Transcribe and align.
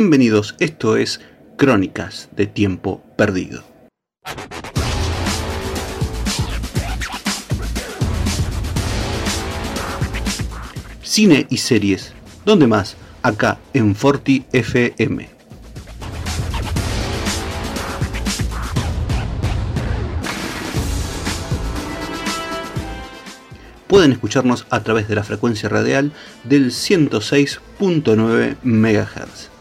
Bienvenidos, 0.00 0.54
esto 0.60 0.96
es 0.96 1.20
Crónicas 1.56 2.28
de 2.30 2.46
Tiempo 2.46 3.02
Perdido. 3.16 3.64
Cine 11.02 11.48
y 11.50 11.56
series, 11.56 12.12
¿dónde 12.44 12.68
más? 12.68 12.96
Acá 13.22 13.58
en 13.74 13.96
Forti 13.96 14.44
FM. 14.52 15.30
pueden 23.88 24.12
escucharnos 24.12 24.64
a 24.70 24.84
través 24.84 25.08
de 25.08 25.16
la 25.16 25.24
frecuencia 25.24 25.68
radial 25.68 26.12
del 26.44 26.70
106.9 26.70 28.58
MHz. 28.62 29.57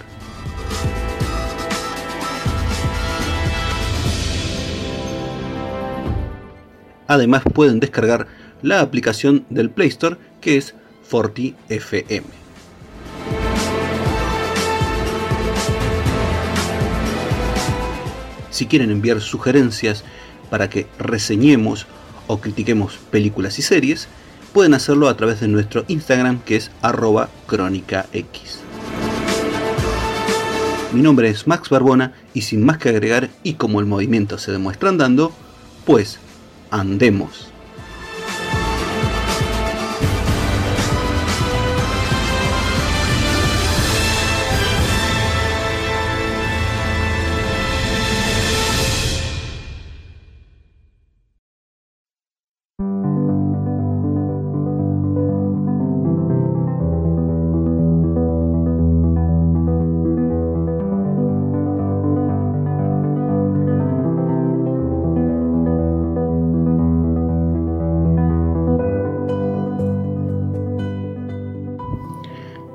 Además 7.07 7.43
pueden 7.53 7.81
descargar 7.81 8.27
la 8.61 8.80
aplicación 8.80 9.43
del 9.49 9.69
Play 9.69 9.89
Store 9.89 10.15
que 10.39 10.55
es 10.55 10.75
Forti 11.03 11.55
FM. 11.67 12.25
Si 18.49 18.65
quieren 18.67 18.91
enviar 18.91 19.19
sugerencias 19.19 20.05
para 20.49 20.69
que 20.69 20.87
reseñemos 20.99 21.85
o 22.27 22.39
critiquemos 22.39 22.97
películas 23.11 23.59
y 23.59 23.61
series, 23.61 24.07
pueden 24.53 24.73
hacerlo 24.73 25.07
a 25.09 25.17
través 25.17 25.39
de 25.39 25.47
nuestro 25.47 25.85
Instagram 25.88 26.39
que 26.41 26.55
es 26.55 26.71
arroba 26.81 27.30
crónica 27.47 28.05
X. 28.13 28.59
Mi 30.91 31.02
nombre 31.02 31.30
es 31.30 31.47
Max 31.47 31.69
Barbona 31.69 32.13
y 32.33 32.41
sin 32.41 32.63
más 32.63 32.77
que 32.77 32.89
agregar 32.89 33.30
y 33.41 33.55
como 33.55 33.80
el 33.80 33.88
movimiento 33.88 34.38
se 34.38 34.52
demuestra 34.52 34.89
andando, 34.89 35.33
pues 35.85 36.19
andemos. 36.69 37.52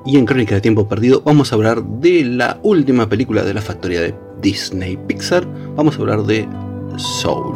Y 0.08 0.16
en 0.16 0.24
Crónica 0.24 0.54
de 0.54 0.62
Tiempo 0.62 0.88
Perdido 0.88 1.20
vamos 1.22 1.52
a 1.52 1.54
hablar 1.54 1.84
de 1.84 2.24
la 2.24 2.58
última 2.62 3.10
película 3.10 3.44
de 3.44 3.52
la 3.52 3.60
factoría 3.60 4.00
de 4.00 4.14
Disney 4.40 4.96
Pixar. 4.96 5.46
Vamos 5.76 5.96
a 5.96 6.00
hablar 6.00 6.22
de 6.22 6.48
Soul. 6.96 7.54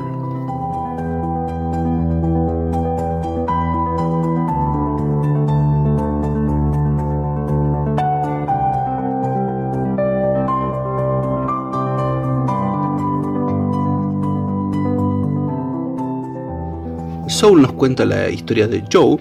Soul 17.29 17.62
nos 17.62 17.73
cuenta 17.73 18.05
la 18.05 18.29
historia 18.29 18.69
de 18.69 18.85
Joe, 18.93 19.17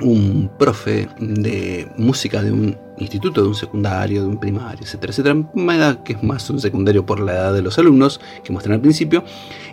un 0.00 0.50
profe 0.58 1.08
de 1.18 1.88
música 1.96 2.42
de 2.42 2.52
un 2.52 2.76
instituto, 2.98 3.42
de 3.42 3.48
un 3.48 3.54
secundario, 3.54 4.22
de 4.22 4.28
un 4.28 4.38
primario, 4.38 4.82
etcétera, 4.82 5.12
etcétera, 5.12 5.36
una 5.54 5.76
edad 5.76 6.02
que 6.02 6.14
es 6.14 6.22
más 6.22 6.48
un 6.50 6.60
secundario 6.60 7.04
por 7.04 7.20
la 7.20 7.32
edad 7.32 7.54
de 7.54 7.62
los 7.62 7.78
alumnos 7.78 8.20
que 8.42 8.52
muestran 8.52 8.74
al 8.74 8.80
principio, 8.80 9.24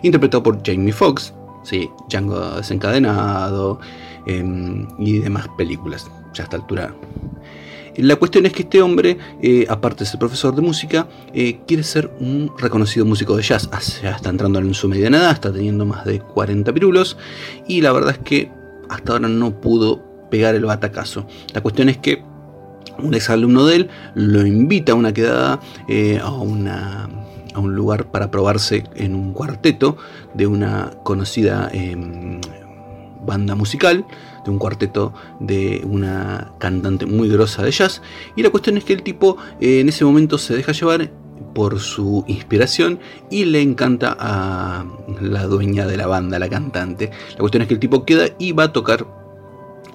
interpretado 0.02 0.42
por 0.42 0.62
Jamie 0.64 0.92
Foxx, 0.92 1.32
sí, 1.64 1.88
Django 2.08 2.56
desencadenado 2.56 3.80
em, 4.26 4.86
y 4.98 5.18
demás 5.18 5.46
películas, 5.56 6.10
ya 6.34 6.42
a 6.42 6.44
esta 6.44 6.56
altura. 6.56 6.94
La 7.96 8.16
cuestión 8.16 8.46
es 8.46 8.54
que 8.54 8.62
este 8.62 8.80
hombre, 8.80 9.18
eh, 9.42 9.66
aparte 9.68 10.04
de 10.04 10.10
ser 10.10 10.18
profesor 10.18 10.54
de 10.54 10.62
música, 10.62 11.08
eh, 11.34 11.60
quiere 11.66 11.82
ser 11.82 12.10
un 12.20 12.50
reconocido 12.56 13.04
músico 13.04 13.36
de 13.36 13.42
jazz. 13.42 13.68
Ya 14.02 14.12
está 14.12 14.30
entrando 14.30 14.60
en 14.60 14.72
su 14.72 14.88
mediana 14.88 15.18
edad, 15.18 15.32
está 15.32 15.52
teniendo 15.52 15.84
más 15.84 16.06
de 16.06 16.20
40 16.20 16.72
pirulos 16.72 17.18
y 17.68 17.82
la 17.82 17.92
verdad 17.92 18.12
es 18.12 18.18
que 18.18 18.50
hasta 18.88 19.12
ahora 19.12 19.28
no 19.28 19.60
pudo 19.60 20.11
pegar 20.32 20.54
el 20.54 20.64
batacazo. 20.64 21.26
La 21.52 21.60
cuestión 21.60 21.90
es 21.90 21.98
que 21.98 22.24
un 22.98 23.12
exalumno 23.12 23.66
de 23.66 23.76
él 23.76 23.90
lo 24.14 24.46
invita 24.46 24.92
a 24.92 24.94
una 24.94 25.12
quedada 25.12 25.60
eh, 25.88 26.18
a, 26.22 26.30
un 26.30 27.74
lugar 27.74 28.10
para 28.10 28.30
probarse 28.30 28.84
en 28.96 29.14
un 29.14 29.34
cuarteto 29.34 29.98
de 30.32 30.46
una 30.46 30.90
conocida 31.02 31.68
em, 31.74 32.40
banda 33.26 33.54
musical, 33.54 34.06
de 34.42 34.50
un 34.50 34.58
cuarteto 34.58 35.12
de 35.38 35.82
una 35.84 36.54
cantante 36.58 37.04
muy 37.04 37.28
grosa 37.28 37.62
de 37.62 37.72
jazz. 37.72 38.00
Y 38.34 38.42
la 38.42 38.48
cuestión 38.48 38.78
es 38.78 38.84
que 38.84 38.94
el 38.94 39.02
tipo 39.02 39.36
eh, 39.60 39.80
en 39.80 39.90
ese 39.90 40.06
momento 40.06 40.38
se 40.38 40.56
deja 40.56 40.72
llevar 40.72 41.10
por 41.52 41.78
su 41.78 42.24
inspiración 42.26 43.00
y 43.30 43.44
le 43.44 43.60
encanta 43.60 44.16
a 44.18 44.86
la 45.20 45.44
dueña 45.44 45.86
de 45.86 45.98
la 45.98 46.06
banda, 46.06 46.38
la 46.38 46.48
cantante. 46.48 47.10
La 47.32 47.40
cuestión 47.40 47.60
es 47.60 47.68
que 47.68 47.74
el 47.74 47.80
tipo 47.80 48.06
queda 48.06 48.28
y 48.38 48.52
va 48.52 48.64
a 48.64 48.72
tocar 48.72 49.21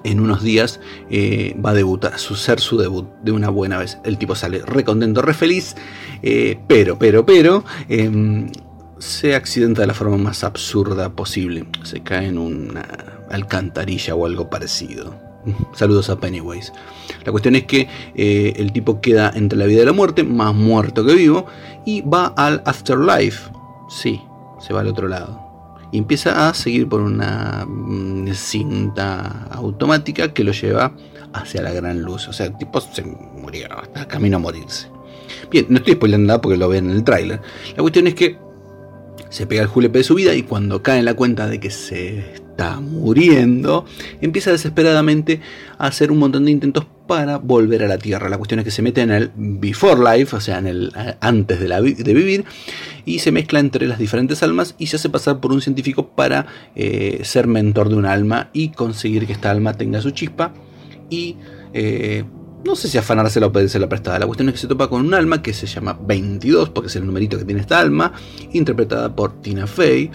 en 0.04 0.20
unos 0.20 0.42
días 0.42 0.80
eh, 1.10 1.56
va 1.64 1.70
a 1.70 1.74
debutar, 1.74 2.18
su 2.18 2.34
ser 2.36 2.60
su 2.60 2.78
debut 2.78 3.08
de 3.22 3.32
una 3.32 3.48
buena 3.48 3.78
vez. 3.78 3.98
El 4.04 4.18
tipo 4.18 4.34
sale 4.34 4.62
re 4.64 4.84
contento, 4.84 5.22
re 5.22 5.34
feliz, 5.34 5.76
eh, 6.22 6.58
pero, 6.66 6.98
pero, 6.98 7.24
pero, 7.26 7.64
em, 7.88 8.50
se 8.98 9.34
accidenta 9.34 9.82
de 9.82 9.86
la 9.86 9.94
forma 9.94 10.16
más 10.16 10.44
absurda 10.44 11.10
posible. 11.10 11.66
Se 11.84 12.00
cae 12.02 12.26
en 12.26 12.38
una 12.38 12.86
alcantarilla 13.30 14.14
o 14.14 14.26
algo 14.26 14.50
parecido. 14.50 15.14
Saludos 15.74 16.10
a 16.10 16.18
Pennywise. 16.18 16.72
La 17.24 17.32
cuestión 17.32 17.56
es 17.56 17.64
que 17.64 17.88
eh, 18.14 18.54
el 18.56 18.72
tipo 18.72 19.00
queda 19.00 19.32
entre 19.34 19.58
la 19.58 19.66
vida 19.66 19.82
y 19.82 19.86
la 19.86 19.92
muerte, 19.92 20.24
más 20.24 20.54
muerto 20.54 21.04
que 21.04 21.14
vivo, 21.14 21.46
y 21.84 22.02
va 22.02 22.26
al 22.36 22.62
afterlife. 22.64 23.50
Sí, 23.88 24.20
se 24.60 24.72
va 24.72 24.80
al 24.80 24.88
otro 24.88 25.08
lado 25.08 25.47
y 25.92 25.98
empieza 25.98 26.48
a 26.48 26.54
seguir 26.54 26.88
por 26.88 27.00
una 27.00 27.64
mm, 27.66 28.32
cinta 28.34 29.44
automática 29.50 30.32
que 30.32 30.44
lo 30.44 30.52
lleva 30.52 30.92
hacia 31.32 31.62
la 31.62 31.72
gran 31.72 32.02
luz. 32.02 32.28
O 32.28 32.32
sea, 32.32 32.56
tipo 32.56 32.80
se 32.80 33.02
murió, 33.02 33.68
está 33.82 34.06
camino 34.06 34.36
a 34.36 34.40
morirse. 34.40 34.88
Bien, 35.50 35.66
no 35.68 35.78
estoy 35.78 35.94
spoilando 35.94 36.26
nada 36.26 36.40
porque 36.40 36.56
lo 36.56 36.68
ven 36.68 36.90
en 36.90 36.96
el 36.96 37.04
tráiler. 37.04 37.40
La 37.76 37.82
cuestión 37.82 38.06
es 38.06 38.14
que 38.14 38.38
se 39.30 39.46
pega 39.46 39.62
el 39.62 39.68
julepe 39.68 39.98
de 39.98 40.04
su 40.04 40.14
vida 40.14 40.34
y 40.34 40.42
cuando 40.42 40.82
cae 40.82 40.98
en 40.98 41.04
la 41.04 41.14
cuenta 41.14 41.46
de 41.46 41.60
que 41.60 41.70
se 41.70 42.34
está 42.34 42.80
muriendo, 42.80 43.84
empieza 44.20 44.50
desesperadamente 44.50 45.40
a 45.78 45.86
hacer 45.86 46.10
un 46.10 46.18
montón 46.18 46.44
de 46.44 46.50
intentos 46.50 46.86
para 47.08 47.38
volver 47.38 47.82
a 47.82 47.88
la 47.88 47.98
Tierra. 47.98 48.28
La 48.28 48.38
cuestión 48.38 48.60
es 48.60 48.64
que 48.64 48.70
se 48.70 48.82
mete 48.82 49.00
en 49.00 49.10
el 49.10 49.32
before 49.34 50.00
life, 50.00 50.36
o 50.36 50.40
sea, 50.40 50.58
en 50.58 50.68
el 50.68 50.92
antes 51.20 51.58
de, 51.58 51.66
la, 51.66 51.80
de 51.80 52.14
vivir, 52.14 52.44
y 53.04 53.18
se 53.18 53.32
mezcla 53.32 53.58
entre 53.58 53.88
las 53.88 53.98
diferentes 53.98 54.44
almas 54.44 54.76
y 54.78 54.86
se 54.86 54.96
hace 54.96 55.08
pasar 55.08 55.40
por 55.40 55.50
un 55.50 55.60
científico 55.60 56.10
para 56.10 56.46
eh, 56.76 57.22
ser 57.24 57.48
mentor 57.48 57.88
de 57.88 57.96
un 57.96 58.06
alma 58.06 58.50
y 58.52 58.68
conseguir 58.68 59.26
que 59.26 59.32
esta 59.32 59.50
alma 59.50 59.72
tenga 59.74 60.00
su 60.00 60.12
chispa 60.12 60.52
y 61.10 61.36
eh, 61.72 62.24
no 62.64 62.76
sé 62.76 62.88
si 62.88 62.98
afanársela 62.98 63.46
o 63.46 63.52
la 63.52 63.88
prestada. 63.88 64.18
La 64.18 64.26
cuestión 64.26 64.48
es 64.48 64.54
que 64.54 64.60
se 64.60 64.66
topa 64.66 64.88
con 64.88 65.04
un 65.04 65.14
alma 65.14 65.42
que 65.42 65.52
se 65.52 65.66
llama 65.66 65.98
22, 66.00 66.70
porque 66.70 66.88
es 66.88 66.96
el 66.96 67.06
numerito 67.06 67.38
que 67.38 67.44
tiene 67.44 67.60
esta 67.60 67.78
alma, 67.78 68.12
interpretada 68.52 69.14
por 69.14 69.40
Tina 69.40 69.66
Fey. 69.66 70.10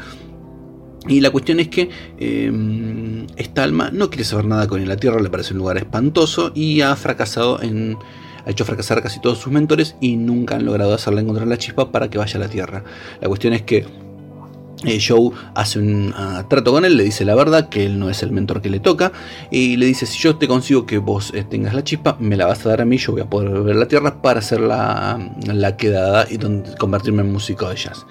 Y 1.07 1.19
la 1.19 1.31
cuestión 1.31 1.59
es 1.59 1.67
que 1.67 1.89
em, 2.17 3.27
esta 3.35 3.63
alma 3.63 3.89
no 3.91 4.09
quiere 4.09 4.23
saber 4.23 4.45
nada 4.45 4.67
con 4.67 4.85
la 4.87 4.97
Tierra, 4.97 5.21
le 5.21 5.29
parece 5.29 5.53
un 5.53 5.59
lugar 5.59 5.77
espantoso 5.77 6.51
y 6.55 6.81
ha 6.81 6.95
fracasado 6.95 7.61
en. 7.61 7.97
Ha 8.45 8.49
hecho 8.49 8.65
fracasar 8.65 9.01
casi 9.01 9.21
todos 9.21 9.37
sus 9.37 9.53
mentores 9.53 9.95
y 10.01 10.17
nunca 10.17 10.55
han 10.55 10.65
logrado 10.65 10.93
hacerle 10.93 11.21
encontrar 11.21 11.47
la 11.47 11.57
chispa 11.57 11.93
para 11.93 12.09
que 12.09 12.17
vaya 12.17 12.35
a 12.35 12.39
la 12.39 12.49
Tierra. 12.49 12.83
La 13.21 13.29
cuestión 13.29 13.53
es 13.53 13.61
que 13.61 13.85
eh, 14.85 14.99
Joe 14.99 15.31
hace 15.55 15.79
un 15.79 16.13
ah, 16.15 16.45
trato 16.49 16.73
con 16.73 16.83
él, 16.83 16.97
le 16.97 17.05
dice 17.05 17.23
la 17.23 17.35
verdad, 17.35 17.69
que 17.69 17.85
él 17.85 17.97
no 17.97 18.09
es 18.09 18.21
el 18.21 18.31
mentor 18.31 18.61
que 18.61 18.69
le 18.69 18.81
toca, 18.81 19.13
y 19.49 19.77
le 19.77 19.85
dice, 19.85 20.05
si 20.05 20.19
yo 20.19 20.35
te 20.35 20.45
consigo 20.45 20.85
que 20.85 20.97
vos 20.97 21.31
eh, 21.33 21.45
tengas 21.49 21.73
la 21.73 21.85
chispa, 21.85 22.17
me 22.19 22.35
la 22.35 22.47
vas 22.47 22.65
a 22.65 22.69
dar 22.69 22.81
a 22.81 22.85
mí, 22.85 22.97
yo 22.97 23.13
voy 23.13 23.21
a 23.21 23.29
poder 23.29 23.61
ver 23.61 23.77
la 23.77 23.87
Tierra 23.87 24.21
para 24.21 24.39
hacer 24.39 24.59
la, 24.59 25.77
quedada 25.77 26.27
y 26.29 26.37
convertirme 26.77 27.21
en 27.21 27.31
músico 27.31 27.69
de 27.69 27.77
jazz. 27.77 28.05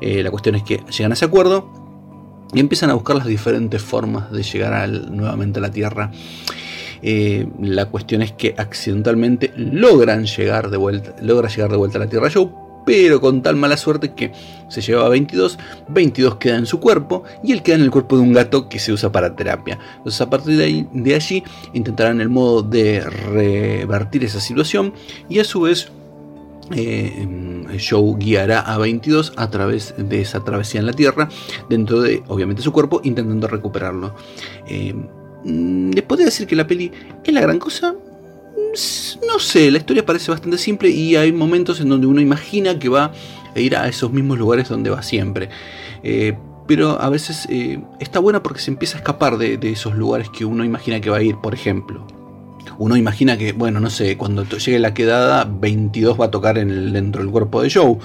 Eh, 0.00 0.22
la 0.24 0.30
cuestión 0.32 0.56
es 0.56 0.64
que 0.64 0.82
llegan 0.90 1.12
a 1.12 1.14
ese 1.14 1.24
acuerdo 1.24 1.85
y 2.52 2.60
empiezan 2.60 2.90
a 2.90 2.94
buscar 2.94 3.16
las 3.16 3.26
diferentes 3.26 3.82
formas 3.82 4.30
de 4.30 4.42
llegar 4.42 4.88
nuevamente 4.88 5.58
a 5.58 5.62
la 5.62 5.70
Tierra. 5.70 6.10
la 7.02 7.86
cuestión 7.86 8.22
es 8.22 8.32
que 8.32 8.54
accidentalmente 8.56 9.52
logran 9.56 10.26
llegar 10.26 10.70
de 10.70 10.76
vuelta, 10.76 11.14
logra 11.22 11.48
llegar 11.48 11.70
de 11.70 11.76
vuelta 11.76 11.98
a 11.98 12.00
la 12.00 12.08
Tierra 12.08 12.30
Joe, 12.32 12.48
pero 12.86 13.20
con 13.20 13.42
tal 13.42 13.56
mala 13.56 13.76
suerte 13.76 14.14
que 14.14 14.32
se 14.68 14.80
llevaba 14.80 15.10
22, 15.10 15.58
22 15.88 16.36
queda 16.36 16.56
en 16.56 16.66
su 16.66 16.78
cuerpo 16.80 17.24
y 17.42 17.52
él 17.52 17.62
queda 17.62 17.74
en 17.74 17.82
el 17.82 17.90
cuerpo 17.90 18.16
de 18.16 18.22
un 18.22 18.32
gato 18.32 18.68
que 18.68 18.78
se 18.78 18.92
usa 18.92 19.10
para 19.10 19.34
terapia. 19.34 19.78
Entonces 19.98 20.20
a 20.20 20.30
partir 20.30 20.56
de, 20.56 21.14
allí 21.14 21.42
intentarán 21.74 22.20
el 22.20 22.28
modo 22.28 22.62
de 22.62 23.00
revertir 23.00 24.24
esa 24.24 24.40
situación 24.40 24.94
y 25.28 25.40
a 25.40 25.44
su 25.44 25.62
vez 25.62 25.90
eh, 26.74 27.26
Joe 27.78 28.16
guiará 28.18 28.60
a 28.60 28.78
22 28.78 29.32
a 29.36 29.50
través 29.50 29.94
de 29.96 30.20
esa 30.20 30.44
travesía 30.44 30.80
en 30.80 30.86
la 30.86 30.92
Tierra, 30.92 31.28
dentro 31.68 32.00
de, 32.00 32.22
obviamente, 32.28 32.62
su 32.62 32.72
cuerpo, 32.72 33.00
intentando 33.04 33.46
recuperarlo. 33.46 34.14
Eh, 34.66 34.94
mm, 35.44 35.90
¿Les 35.92 36.04
podría 36.04 36.26
decir 36.26 36.46
que 36.46 36.56
la 36.56 36.66
peli 36.66 36.90
es 37.24 37.32
la 37.32 37.40
gran 37.40 37.58
cosa? 37.58 37.94
no 39.26 39.38
sé, 39.38 39.70
la 39.70 39.78
historia 39.78 40.04
parece 40.04 40.30
bastante 40.30 40.58
simple 40.58 40.90
y 40.90 41.16
hay 41.16 41.32
momentos 41.32 41.80
en 41.80 41.88
donde 41.88 42.06
uno 42.06 42.20
imagina 42.20 42.78
que 42.78 42.88
va 42.88 43.12
a 43.54 43.60
ir 43.60 43.74
a 43.76 43.88
esos 43.88 44.12
mismos 44.12 44.38
lugares 44.38 44.68
donde 44.68 44.90
va 44.90 45.02
siempre. 45.02 45.48
Eh, 46.02 46.36
pero 46.66 47.00
a 47.00 47.08
veces 47.08 47.46
eh, 47.48 47.80
está 48.00 48.18
buena 48.18 48.42
porque 48.42 48.60
se 48.60 48.70
empieza 48.70 48.96
a 48.96 49.00
escapar 49.00 49.38
de, 49.38 49.58
esos 49.62 49.94
lugares 49.94 50.28
que 50.30 50.44
uno 50.44 50.64
imagina 50.64 51.00
que 51.00 51.10
va 51.10 51.18
a 51.18 51.22
ir, 51.22 51.36
por 51.36 51.54
ejemplo. 51.54 52.06
Uno 52.78 52.96
imagina 52.96 53.36
que, 53.36 53.52
bueno, 53.52 53.80
no 53.80 53.90
sé, 53.90 54.16
cuando 54.16 54.44
llegue 54.44 54.78
la 54.78 54.94
quedada, 54.94 55.44
22 55.44 56.20
va 56.20 56.26
a 56.26 56.30
tocar 56.30 56.58
en 56.58 56.70
el, 56.70 56.92
dentro 56.92 57.22
del 57.22 57.30
cuerpo 57.30 57.62
de 57.62 57.70
Joe. 57.70 57.98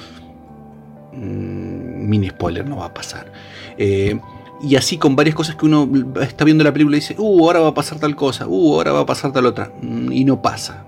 Mm, 1.13 2.07
mini 2.07 2.29
spoiler, 2.29 2.67
no 2.67 2.77
va 2.77 2.85
a 2.85 2.93
pasar. 2.93 3.31
Eh, 3.77 4.19
y 4.63 4.75
así 4.75 4.97
con 4.97 5.15
varias 5.15 5.35
cosas 5.35 5.55
que 5.55 5.65
uno 5.65 5.89
está 6.21 6.45
viendo 6.45 6.63
la 6.63 6.71
película 6.71 6.97
y 6.97 6.99
dice, 6.99 7.15
uh, 7.17 7.45
ahora 7.45 7.59
va 7.61 7.69
a 7.69 7.73
pasar 7.73 7.99
tal 7.99 8.15
cosa, 8.15 8.47
uh, 8.47 8.75
ahora 8.75 8.91
va 8.91 9.01
a 9.01 9.05
pasar 9.05 9.31
tal 9.31 9.45
otra, 9.47 9.71
mm, 9.81 10.11
y 10.11 10.23
no 10.23 10.41
pasa. 10.41 10.85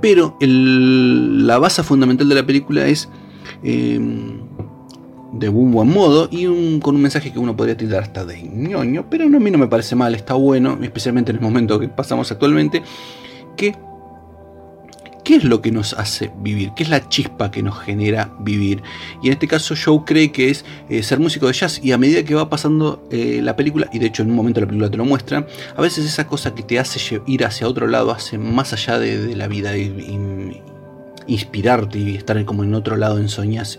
Pero 0.00 0.36
la 0.40 1.58
base 1.58 1.82
fundamental 1.82 2.28
de 2.28 2.34
la 2.34 2.44
película 2.44 2.86
es 2.86 3.08
em, 3.62 4.40
de 5.38 5.48
un 5.48 5.72
buen 5.72 5.88
modo 5.88 6.28
y 6.30 6.44
con 6.80 6.96
un 6.96 7.02
mensaje 7.02 7.32
que 7.32 7.38
uno 7.38 7.56
podría 7.56 7.76
tildar 7.76 8.02
hasta 8.02 8.24
de 8.24 8.42
ñoño, 8.42 9.06
pero 9.10 9.24
a 9.24 9.28
mí 9.28 9.50
no 9.50 9.58
me 9.58 9.66
parece 9.66 9.96
mal, 9.96 10.14
está 10.14 10.34
bueno, 10.34 10.78
especialmente 10.82 11.30
en 11.32 11.36
el 11.38 11.42
momento 11.42 11.78
que 11.78 11.88
pasamos 11.88 12.30
actualmente, 12.30 12.82
¿Qué 15.24 15.36
es 15.36 15.44
lo 15.44 15.62
que 15.62 15.72
nos 15.72 15.94
hace 15.94 16.30
vivir? 16.42 16.72
¿Qué 16.76 16.82
es 16.82 16.90
la 16.90 17.08
chispa 17.08 17.50
que 17.50 17.62
nos 17.62 17.78
genera 17.80 18.30
vivir? 18.40 18.82
Y 19.22 19.28
en 19.28 19.32
este 19.32 19.48
caso 19.48 19.74
Joe 19.74 20.02
cree 20.04 20.30
que 20.30 20.50
es 20.50 20.66
eh, 20.90 21.02
ser 21.02 21.18
músico 21.18 21.46
de 21.46 21.54
jazz 21.54 21.80
y 21.82 21.92
a 21.92 21.98
medida 21.98 22.22
que 22.24 22.34
va 22.34 22.50
pasando 22.50 23.08
eh, 23.10 23.40
la 23.42 23.56
película, 23.56 23.88
y 23.90 23.98
de 23.98 24.06
hecho 24.06 24.22
en 24.22 24.30
un 24.30 24.36
momento 24.36 24.60
la 24.60 24.66
película 24.66 24.90
te 24.90 24.98
lo 24.98 25.06
muestra, 25.06 25.46
a 25.74 25.80
veces 25.80 26.04
esa 26.04 26.26
cosa 26.26 26.54
que 26.54 26.62
te 26.62 26.78
hace 26.78 27.22
ir 27.26 27.46
hacia 27.46 27.66
otro 27.66 27.86
lado, 27.86 28.12
hace 28.12 28.36
más 28.36 28.74
allá 28.74 28.98
de, 28.98 29.34
la 29.34 29.48
vida, 29.48 29.72
de, 29.72 30.60
inspirarte 31.26 31.98
y 31.98 32.16
estar 32.16 32.44
como 32.44 32.62
en 32.62 32.74
otro 32.74 32.96
lado 32.96 33.18
en, 33.18 33.28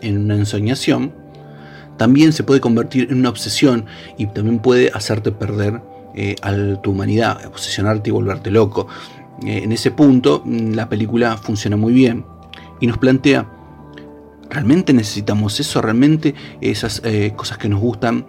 en 0.02 0.18
una 0.18 0.36
ensoñación, 0.36 1.13
también 1.97 2.33
se 2.33 2.44
puede 2.44 2.59
convertir 2.59 3.07
en 3.09 3.19
una 3.19 3.30
obsesión 3.30 3.86
y 4.18 4.27
también 4.27 4.59
puede 4.59 4.92
hacerte 4.94 5.31
perder 5.31 5.81
eh, 6.13 6.36
a 6.42 6.53
tu 6.81 6.92
humanidad, 6.92 7.45
obsesionarte 7.45 8.09
y 8.09 8.13
volverte 8.13 8.51
loco. 8.51 8.88
Eh, 9.45 9.62
en 9.63 9.71
ese 9.71 9.92
punto 9.92 10.42
mm, 10.45 10.74
la 10.74 10.88
película 10.88 11.38
funciona 11.38 11.75
muy 11.75 11.94
bien 11.94 12.25
y 12.80 12.88
nos 12.88 12.97
plantea, 12.97 13.50
¿realmente 14.50 14.94
necesitamos 14.94 15.59
eso? 15.59 15.81
¿Realmente 15.81 16.36
esas 16.62 17.01
eh, 17.03 17.33
cosas 17.36 17.57
que 17.57 17.68
nos 17.68 17.80
gustan 17.80 18.25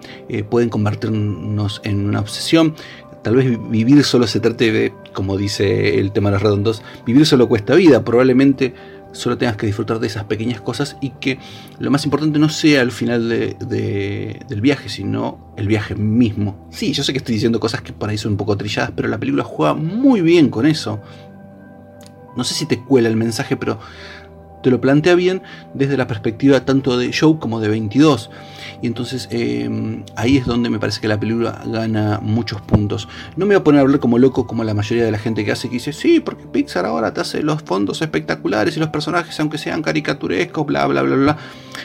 pueden 0.50 0.68
convertirnos 0.68 1.80
en 1.84 2.06
una 2.06 2.20
obsesión? 2.20 2.74
Tal 3.22 3.36
vez 3.36 3.58
vivir 3.70 4.04
solo 4.04 4.26
se 4.28 4.38
trate 4.38 4.70
de, 4.70 4.92
como 5.12 5.36
dice 5.36 5.98
el 5.98 6.12
tema 6.12 6.30
de 6.30 6.34
los 6.34 6.42
redondos, 6.42 6.82
vivir 7.04 7.26
solo 7.26 7.48
cuesta 7.48 7.74
vida, 7.74 8.04
probablemente 8.04 8.72
solo 9.16 9.38
tengas 9.38 9.56
que 9.56 9.66
disfrutar 9.66 9.98
de 9.98 10.06
esas 10.06 10.24
pequeñas 10.24 10.60
cosas 10.60 10.96
y 11.00 11.10
que 11.10 11.38
lo 11.78 11.90
más 11.90 12.04
importante 12.04 12.38
no 12.38 12.48
sea 12.48 12.82
el 12.82 12.92
final 12.92 13.28
del 13.28 14.60
viaje, 14.60 14.88
sino 14.88 15.52
el 15.56 15.66
viaje 15.66 15.94
mismo. 15.94 16.68
Sí, 16.70 16.92
yo 16.92 17.02
sé 17.02 17.12
que 17.12 17.18
estoy 17.18 17.34
diciendo 17.34 17.58
cosas 17.58 17.80
que 17.80 17.92
por 17.92 18.10
ahí 18.10 18.18
son 18.18 18.32
un 18.32 18.38
poco 18.38 18.56
trilladas, 18.56 18.92
pero 18.94 19.08
la 19.08 19.18
película 19.18 19.44
juega 19.44 19.74
muy 19.74 20.20
bien 20.20 20.50
con 20.50 20.66
eso. 20.66 21.00
No 22.36 22.44
sé 22.44 22.54
si 22.54 22.66
te 22.66 22.82
cuela 22.82 23.08
el 23.08 23.16
mensaje, 23.16 23.56
pero 23.56 23.78
te 24.62 24.70
lo 24.70 24.80
plantea 24.80 25.14
bien 25.14 25.42
desde 25.74 25.96
la 25.96 26.06
perspectiva 26.06 26.64
tanto 26.64 26.98
de 26.98 27.12
Joe 27.12 27.38
como 27.38 27.60
de 27.60 27.68
22. 27.68 28.30
Y 28.82 28.86
entonces 28.86 29.28
em, 29.30 30.04
ahí 30.16 30.36
es 30.36 30.46
donde 30.46 30.70
me 30.70 30.78
parece 30.78 31.00
que 31.00 31.08
la 31.08 31.18
película 31.18 31.62
gana 31.66 32.20
muchos 32.22 32.60
puntos. 32.60 33.08
No 33.36 33.46
me 33.46 33.54
voy 33.54 33.60
a 33.60 33.64
poner 33.64 33.80
a 33.80 33.82
hablar 33.82 34.00
como 34.00 34.18
loco 34.18 34.46
como 34.46 34.64
la 34.64 34.74
mayoría 34.74 35.04
de 35.04 35.10
la 35.10 35.18
gente 35.18 35.44
que 35.44 35.52
hace, 35.52 35.68
que 35.68 35.74
dice, 35.74 35.92
sí, 35.92 36.20
porque 36.20 36.44
Pixar 36.46 36.86
ahora 36.86 37.12
te 37.12 37.20
hace 37.20 37.42
los 37.42 37.62
fondos 37.62 38.02
espectaculares 38.02 38.76
y 38.76 38.80
los 38.80 38.90
personajes, 38.90 39.38
aunque 39.40 39.58
sean 39.58 39.82
caricaturescos, 39.82 40.66
bla, 40.66 40.86
bla, 40.86 41.02
bla, 41.02 41.16
bla. 41.16 41.38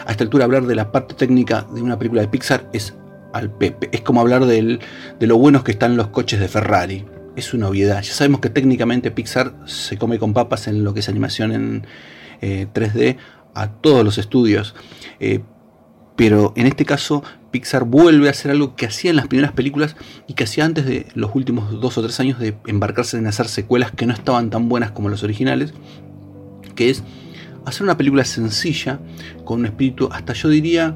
A 0.06 0.12
esta 0.12 0.24
altura 0.24 0.46
hablar 0.46 0.66
de 0.66 0.76
la 0.76 0.92
parte 0.92 1.16
técnica 1.16 1.66
de 1.74 1.82
una 1.82 1.98
película 1.98 2.22
de 2.22 2.28
Pixar 2.28 2.70
es 2.74 2.96
al 3.34 3.50
pepe. 3.52 3.90
Es 3.92 4.02
como 4.02 4.22
hablar 4.22 4.46
de 4.46 4.80
lo 5.20 5.38
buenos 5.38 5.64
que 5.64 5.72
están 5.72 5.98
los 5.98 6.08
coches 6.08 6.40
de 6.40 6.48
Ferrari 6.48 7.06
es 7.36 7.54
una 7.54 7.68
obviedad. 7.68 8.02
Ya 8.02 8.14
sabemos 8.14 8.42
que 8.42 8.50
técnicamente 8.50 9.12
Pixar 9.12 9.54
se 9.66 9.98
come 9.98 10.20
con 10.20 10.34
papas 10.34 10.68
en 10.68 10.84
lo 10.84 10.94
que 10.94 11.00
es 11.02 11.10
animación 11.10 11.52
en, 11.52 11.88
3D 12.42 13.02
eh, 13.02 13.18
a 13.54 13.70
todos 13.70 14.04
los 14.04 14.18
estudios. 14.18 14.76
Eh, 15.20 15.42
pero 16.22 16.54
en 16.56 16.68
este 16.68 16.86
caso 16.86 17.24
Pixar 17.50 17.84
vuelve 17.84 18.28
a 18.28 18.30
hacer 18.30 18.52
algo 18.52 18.76
que 18.76 18.86
hacía 18.86 19.10
en 19.10 19.16
las 19.16 19.26
primeras 19.26 19.54
películas 19.54 19.96
y 20.28 20.36
que 20.36 20.44
hacía 20.44 20.66
antes 20.66 20.86
de 20.86 21.08
los 21.16 21.34
últimos 21.34 21.82
dos 21.82 21.98
o 21.98 22.04
tres 22.04 22.20
años 22.20 22.38
de 22.38 22.56
embarcarse 22.68 23.18
en 23.18 23.26
hacer 23.26 23.48
secuelas 23.48 23.92
que 23.92 24.06
no 24.06 24.14
estaban 24.14 24.52
tan 24.52 24.70
buenas 24.70 24.92
como 24.92 25.10
los 25.10 25.24
originales, 25.24 25.74
que 26.76 26.92
es 26.92 27.02
hacer 27.66 27.82
una 27.82 27.98
película 27.98 28.24
sencilla, 28.24 29.00
con 29.46 29.62
un 29.62 29.66
espíritu, 29.66 30.10
hasta 30.12 30.34
yo 30.34 30.50
diría, 30.50 30.96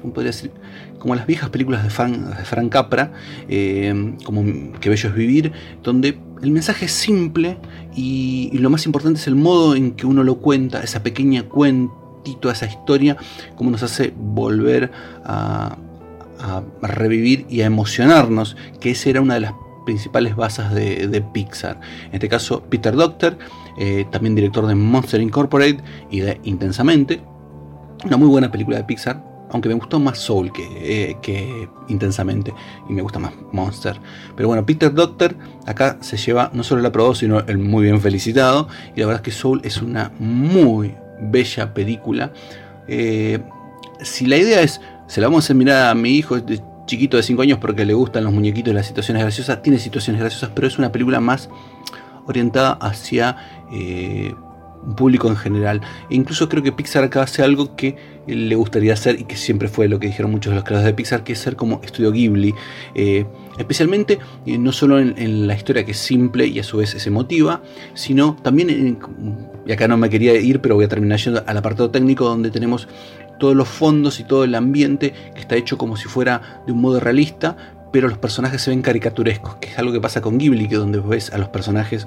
¿cómo 0.00 0.12
podría 0.12 0.32
decir? 0.32 0.50
Como 0.98 1.14
las 1.14 1.28
viejas 1.28 1.50
películas 1.50 1.84
de, 1.84 1.90
Frank 1.90 2.68
Capra, 2.68 3.12
eh, 3.48 4.16
como 4.24 4.42
Que 4.80 4.88
Bello 4.88 5.08
es 5.08 5.14
Vivir, 5.14 5.52
donde 5.84 6.18
el 6.42 6.50
mensaje 6.50 6.86
es 6.86 6.92
simple 6.92 7.58
y, 7.94 8.50
lo 8.58 8.70
más 8.70 8.86
importante 8.86 9.20
es 9.20 9.28
el 9.28 9.36
modo 9.36 9.76
en 9.76 9.92
que 9.92 10.04
uno 10.04 10.24
lo 10.24 10.38
cuenta, 10.38 10.80
esa 10.82 11.04
pequeña 11.04 11.44
cuentito, 12.24 12.50
esa 12.50 12.66
historia, 12.66 13.16
como 13.54 13.70
nos 13.70 13.82
hace 13.82 14.14
volver 14.16 14.90
a, 15.24 15.76
revivir 16.82 17.46
y 17.48 17.62
a 17.62 17.66
emocionarnos, 17.66 18.56
que 18.80 18.90
esa 18.90 19.08
era 19.08 19.20
una 19.22 19.34
de 19.34 19.40
las 19.40 19.54
principales 19.86 20.36
bases 20.36 20.70
de, 20.72 21.24
Pixar. 21.32 21.80
En 22.08 22.14
este 22.14 22.28
caso, 22.28 22.62
Peter 22.68 22.94
Doctor, 22.94 23.38
eh, 23.78 24.04
también 24.10 24.34
director 24.34 24.66
de 24.66 24.74
Monster 24.74 25.20
Incorporated 25.22 25.82
y 26.10 26.20
de 26.20 26.40
Intensamente, 26.44 27.22
una 28.04 28.16
muy 28.18 28.28
buena 28.28 28.50
película 28.50 28.76
de 28.76 28.84
Pixar, 28.84 29.24
aunque 29.52 29.68
me 29.68 29.74
gustó 29.74 30.00
más 30.00 30.18
Soul 30.18 30.52
que, 30.52 31.16
eh, 31.22 31.68
intensamente 31.88 32.52
y 32.90 32.92
me 32.92 33.00
gusta 33.00 33.18
más 33.18 33.32
Monster. 33.52 33.98
Pero 34.36 34.48
bueno, 34.48 34.66
Peter 34.66 34.92
Doctor 34.92 35.36
acá 35.66 35.96
se 36.00 36.18
lleva 36.18 36.50
no 36.52 36.62
solo 36.62 36.80
el 36.80 36.86
aprobado, 36.86 37.14
sino 37.14 37.38
el 37.40 37.56
muy 37.56 37.84
bien 37.84 38.00
felicitado. 38.00 38.68
Y 38.96 39.00
la 39.00 39.06
verdad 39.06 39.22
es 39.22 39.24
que 39.24 39.30
Soul 39.30 39.60
es 39.64 39.80
una 39.80 40.12
muy 40.18 40.94
bella 41.20 41.72
película. 41.74 42.32
Eh, 42.88 43.40
si 44.02 44.26
la 44.26 44.36
idea 44.36 44.60
es, 44.60 44.80
se 45.06 45.20
la 45.20 45.28
vamos 45.28 45.48
a 45.50 45.54
mirar 45.54 45.90
a 45.90 45.94
mi 45.94 46.10
hijo 46.10 46.36
chiquito 46.86 47.16
de 47.16 47.22
5 47.22 47.42
años 47.42 47.58
porque 47.58 47.84
le 47.84 47.94
gustan 47.94 48.24
los 48.24 48.32
muñequitos 48.32 48.72
y 48.72 48.74
las 48.74 48.86
situaciones 48.86 49.22
graciosas, 49.22 49.62
tiene 49.62 49.78
situaciones 49.78 50.20
graciosas, 50.20 50.50
pero 50.54 50.66
es 50.66 50.78
una 50.78 50.92
película 50.92 51.20
más 51.20 51.48
orientada 52.26 52.72
hacia 52.72 53.36
eh, 53.72 54.34
un 54.84 54.94
público 54.94 55.28
en 55.28 55.36
general. 55.36 55.80
E 56.10 56.14
incluso 56.14 56.48
creo 56.48 56.62
que 56.62 56.72
Pixar 56.72 57.04
acá 57.04 57.22
hace 57.22 57.42
algo 57.42 57.74
que 57.76 57.96
le 58.26 58.54
gustaría 58.54 58.92
hacer 58.92 59.20
y 59.20 59.24
que 59.24 59.36
siempre 59.36 59.68
fue 59.68 59.88
lo 59.88 59.98
que 59.98 60.06
dijeron 60.06 60.30
muchos 60.30 60.50
de 60.50 60.56
los 60.56 60.64
creadores 60.64 60.86
de 60.86 60.94
Pixar, 60.94 61.24
que 61.24 61.32
es 61.32 61.38
ser 61.38 61.56
como 61.56 61.80
estudio 61.82 62.12
Ghibli. 62.12 62.54
Eh, 62.94 63.26
especialmente 63.58 64.18
eh, 64.46 64.58
no 64.58 64.72
solo 64.72 64.98
en, 64.98 65.46
la 65.46 65.54
historia 65.54 65.84
que 65.84 65.92
es 65.92 65.98
simple 65.98 66.46
y 66.46 66.58
a 66.58 66.62
su 66.62 66.78
vez 66.78 66.94
es 66.94 67.06
emotiva, 67.06 67.62
sino 67.94 68.36
también, 68.42 68.70
en, 68.70 68.98
y 69.66 69.72
acá 69.72 69.88
no 69.88 69.96
me 69.96 70.10
quería 70.10 70.34
ir, 70.34 70.60
pero 70.60 70.74
voy 70.74 70.84
a 70.84 70.88
terminar 70.88 71.18
yendo 71.18 71.42
al 71.46 71.56
apartado 71.56 71.90
técnico 71.90 72.24
donde 72.24 72.50
tenemos 72.50 72.88
todos 73.38 73.54
los 73.54 73.68
fondos 73.68 74.20
y 74.20 74.24
todo 74.24 74.44
el 74.44 74.54
ambiente 74.54 75.12
que 75.34 75.40
está 75.40 75.56
hecho 75.56 75.78
como 75.78 75.96
si 75.96 76.08
fuera 76.08 76.62
de 76.66 76.72
un 76.72 76.80
modo 76.80 77.00
realista, 77.00 77.56
pero 77.92 78.08
los 78.08 78.18
personajes 78.18 78.62
se 78.62 78.70
ven 78.70 78.82
caricaturescos, 78.82 79.56
que 79.56 79.68
es 79.70 79.78
algo 79.78 79.92
que 79.92 80.00
pasa 80.00 80.20
con 80.20 80.38
Ghibli, 80.38 80.68
que 80.68 80.76
donde 80.76 81.00
ves 81.00 81.32
a 81.32 81.38
los 81.38 81.48
personajes 81.48 82.06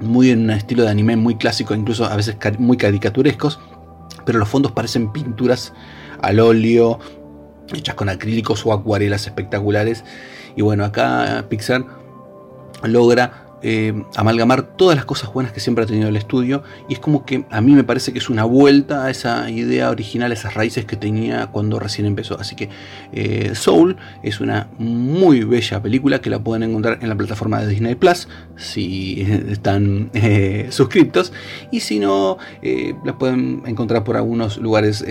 muy 0.00 0.30
en 0.30 0.44
un 0.44 0.50
estilo 0.50 0.84
de 0.84 0.90
anime 0.90 1.16
muy 1.16 1.36
clásico, 1.36 1.74
incluso 1.74 2.04
a 2.04 2.16
veces 2.16 2.36
muy 2.58 2.76
caricaturescos, 2.76 3.58
pero 4.24 4.38
los 4.38 4.48
fondos 4.48 4.72
parecen 4.72 5.12
pinturas 5.12 5.72
al 6.22 6.40
óleo 6.40 6.98
hechas 7.74 7.94
con 7.94 8.08
acrílicos 8.08 8.64
o 8.64 8.72
acuarelas 8.72 9.26
espectaculares. 9.26 10.04
Y 10.56 10.62
bueno, 10.62 10.84
acá 10.84 11.44
Pixar 11.48 11.84
logra 12.82 13.47
eh, 13.62 14.04
amalgamar 14.14 14.62
todas 14.62 14.94
las 14.94 15.04
cosas 15.04 15.32
buenas 15.32 15.52
que 15.52 15.58
siempre 15.58 15.82
ha 15.82 15.86
tenido 15.86 16.08
el 16.08 16.16
estudio 16.16 16.62
y 16.88 16.92
es 16.94 17.00
como 17.00 17.24
que 17.24 17.44
a 17.50 17.60
mí 17.60 17.72
me 17.72 17.82
parece 17.82 18.12
que 18.12 18.18
es 18.18 18.30
una 18.30 18.44
vuelta 18.44 19.04
a 19.04 19.10
esa 19.10 19.50
idea 19.50 19.90
original, 19.90 20.30
a 20.30 20.34
esas 20.34 20.54
raíces 20.54 20.84
que 20.84 20.96
tenía 20.96 21.48
cuando 21.48 21.78
recién 21.80 22.06
empezó. 22.06 22.38
Así 22.38 22.54
que 22.54 22.68
eh, 23.12 23.52
Soul 23.54 23.96
es 24.22 24.40
una 24.40 24.68
muy 24.78 25.42
bella 25.42 25.82
película 25.82 26.20
que 26.20 26.30
la 26.30 26.38
pueden 26.38 26.62
encontrar 26.62 26.98
en 27.02 27.08
la 27.08 27.16
plataforma 27.16 27.60
de 27.60 27.68
Disney 27.68 27.96
Plus 27.96 28.28
si 28.56 29.22
están 29.50 30.10
eh, 30.14 30.68
suscriptos 30.70 31.32
y 31.72 31.80
si 31.80 31.98
no 31.98 32.38
la 33.04 33.18
pueden 33.18 33.62
encontrar 33.66 34.04
por 34.04 34.16
algunos 34.16 34.58
lugares 34.58 35.04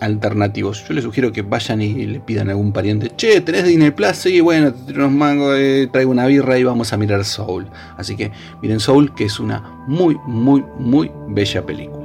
alternativos. 0.00 0.86
Yo 0.86 0.94
les 0.94 1.04
sugiero 1.04 1.32
que 1.32 1.42
vayan 1.42 1.82
y 1.82 2.06
le 2.06 2.20
pidan 2.20 2.48
a 2.48 2.52
algún 2.52 2.72
pariente, 2.72 3.10
che, 3.16 3.40
¿tenés 3.40 3.64
Disney 3.64 3.90
Plus? 3.90 4.16
Sí, 4.16 4.40
bueno, 4.40 4.72
te 4.72 4.92
unos 4.92 5.12
mangos, 5.12 5.56
traigo 5.92 6.10
una 6.10 6.26
birra 6.26 6.58
y 6.58 6.64
vamos 6.64 6.92
a 6.92 6.96
mirar 6.96 7.24
Soul. 7.24 7.66
Así 7.96 8.16
que 8.16 8.32
miren 8.62 8.80
Soul, 8.80 9.14
que 9.14 9.24
es 9.24 9.40
una 9.40 9.60
muy, 9.86 10.16
muy, 10.26 10.64
muy 10.78 11.10
bella 11.28 11.64
película. 11.64 11.97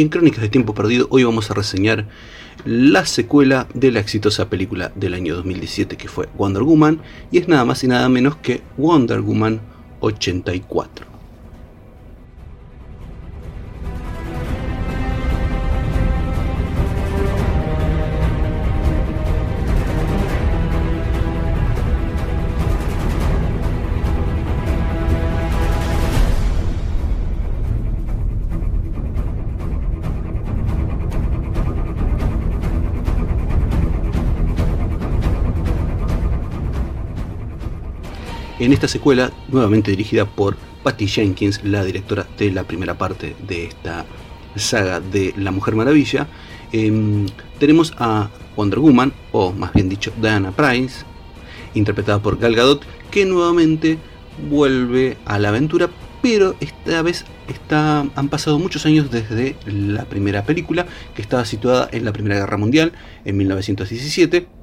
En 0.00 0.08
Crónicas 0.08 0.40
de 0.40 0.48
Tiempo 0.48 0.74
Perdido 0.74 1.08
hoy 1.10 1.24
vamos 1.24 1.50
a 1.50 1.54
reseñar 1.54 2.06
la 2.64 3.04
secuela 3.04 3.68
de 3.74 3.92
la 3.92 4.00
exitosa 4.00 4.48
película 4.48 4.92
del 4.94 5.12
año 5.12 5.36
2017 5.36 5.98
que 5.98 6.08
fue 6.08 6.26
Wonder 6.38 6.62
Woman 6.62 7.02
y 7.30 7.36
es 7.36 7.48
nada 7.48 7.66
más 7.66 7.84
y 7.84 7.86
nada 7.86 8.08
menos 8.08 8.36
que 8.36 8.62
Wonder 8.78 9.20
Woman 9.20 9.60
84. 10.00 11.09
En 38.70 38.74
esta 38.74 38.86
secuela, 38.86 39.32
nuevamente 39.48 39.90
dirigida 39.90 40.26
por 40.26 40.56
Patty 40.84 41.08
Jenkins, 41.08 41.64
la 41.64 41.84
directora 41.84 42.28
de 42.38 42.52
la 42.52 42.62
primera 42.62 42.96
parte 42.96 43.34
de 43.48 43.64
esta 43.64 44.06
saga 44.54 45.00
de 45.00 45.34
La 45.36 45.50
Mujer 45.50 45.74
Maravilla, 45.74 46.28
em, 46.70 47.26
tenemos 47.58 47.92
a 47.98 48.30
Wonder 48.54 48.78
Woman, 48.78 49.12
o 49.32 49.52
más 49.52 49.72
bien 49.72 49.88
dicho 49.88 50.12
Diana 50.22 50.52
Price, 50.52 51.04
interpretada 51.74 52.22
por 52.22 52.38
Gal 52.38 52.54
Gadot, 52.54 52.84
que 53.10 53.26
nuevamente 53.26 53.98
vuelve 54.48 55.16
a 55.24 55.40
la 55.40 55.48
aventura, 55.48 55.90
pero 56.22 56.54
esta 56.60 57.02
vez 57.02 57.24
está, 57.48 58.06
han 58.14 58.28
pasado 58.28 58.60
muchos 58.60 58.86
años 58.86 59.10
desde 59.10 59.56
la 59.66 60.04
primera 60.04 60.44
película, 60.44 60.86
que 61.16 61.22
estaba 61.22 61.44
situada 61.44 61.88
en 61.90 62.04
la 62.04 62.12
Primera 62.12 62.36
Guerra 62.36 62.56
Mundial, 62.56 62.92
en 63.24 63.36
1917 63.36 64.59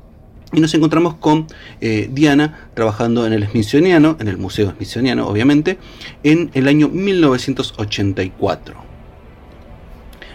y 0.53 0.59
nos 0.59 0.73
encontramos 0.73 1.15
con 1.15 1.47
eh, 1.81 2.09
Diana 2.11 2.69
trabajando 2.73 3.25
en 3.27 3.33
el 3.33 3.47
Smithsoniano, 3.47 4.17
en 4.19 4.27
el 4.27 4.37
Museo 4.37 4.71
Smithsoniano 4.71 5.27
obviamente, 5.27 5.77
en 6.23 6.51
el 6.53 6.67
año 6.67 6.87
1984. 6.87 8.75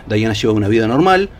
Diana 0.08 0.34
lleva 0.34 0.52
una 0.52 0.68
vida 0.68 0.86
normal, 0.86 1.30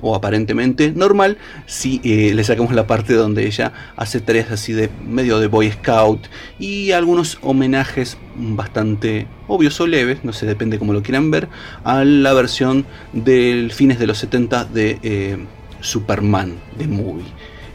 o 0.00 0.14
aparentemente 0.14 0.92
normal, 0.92 1.38
si 1.66 2.00
eh, 2.04 2.32
le 2.34 2.44
sacamos 2.44 2.72
la 2.72 2.86
parte 2.86 3.14
donde 3.14 3.46
ella 3.46 3.72
hace 3.96 4.20
tareas 4.20 4.50
así 4.50 4.72
de 4.72 4.90
medio 5.04 5.38
de 5.38 5.48
Boy 5.48 5.70
Scout 5.70 6.26
y 6.58 6.92
algunos 6.92 7.38
homenajes 7.42 8.16
bastante 8.36 9.26
obvios 9.46 9.80
o 9.80 9.86
leves, 9.86 10.24
no 10.24 10.32
sé, 10.32 10.46
depende 10.46 10.78
cómo 10.78 10.92
lo 10.92 11.02
quieran 11.02 11.30
ver, 11.30 11.48
a 11.84 12.04
la 12.04 12.32
versión 12.32 12.86
del 13.12 13.72
fines 13.72 13.98
de 13.98 14.06
los 14.06 14.18
70 14.18 14.64
de 14.66 14.98
eh, 15.02 15.36
Superman, 15.80 16.54
de 16.78 16.86
Movie. 16.86 17.24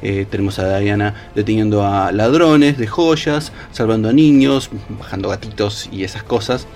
Eh, 0.06 0.28
tenemos 0.30 0.60
a 0.60 0.78
Diana 0.80 1.16
deteniendo 1.34 1.86
a 1.86 2.12
ladrones 2.12 2.78
de 2.78 2.88
joyas, 2.88 3.54
salvando 3.72 4.10
a 4.10 4.14
niños, 4.14 4.70
bajando 5.00 5.30
gatitos 5.30 5.90
y 5.94 6.04
esas 6.04 6.24
cosas. 6.24 6.68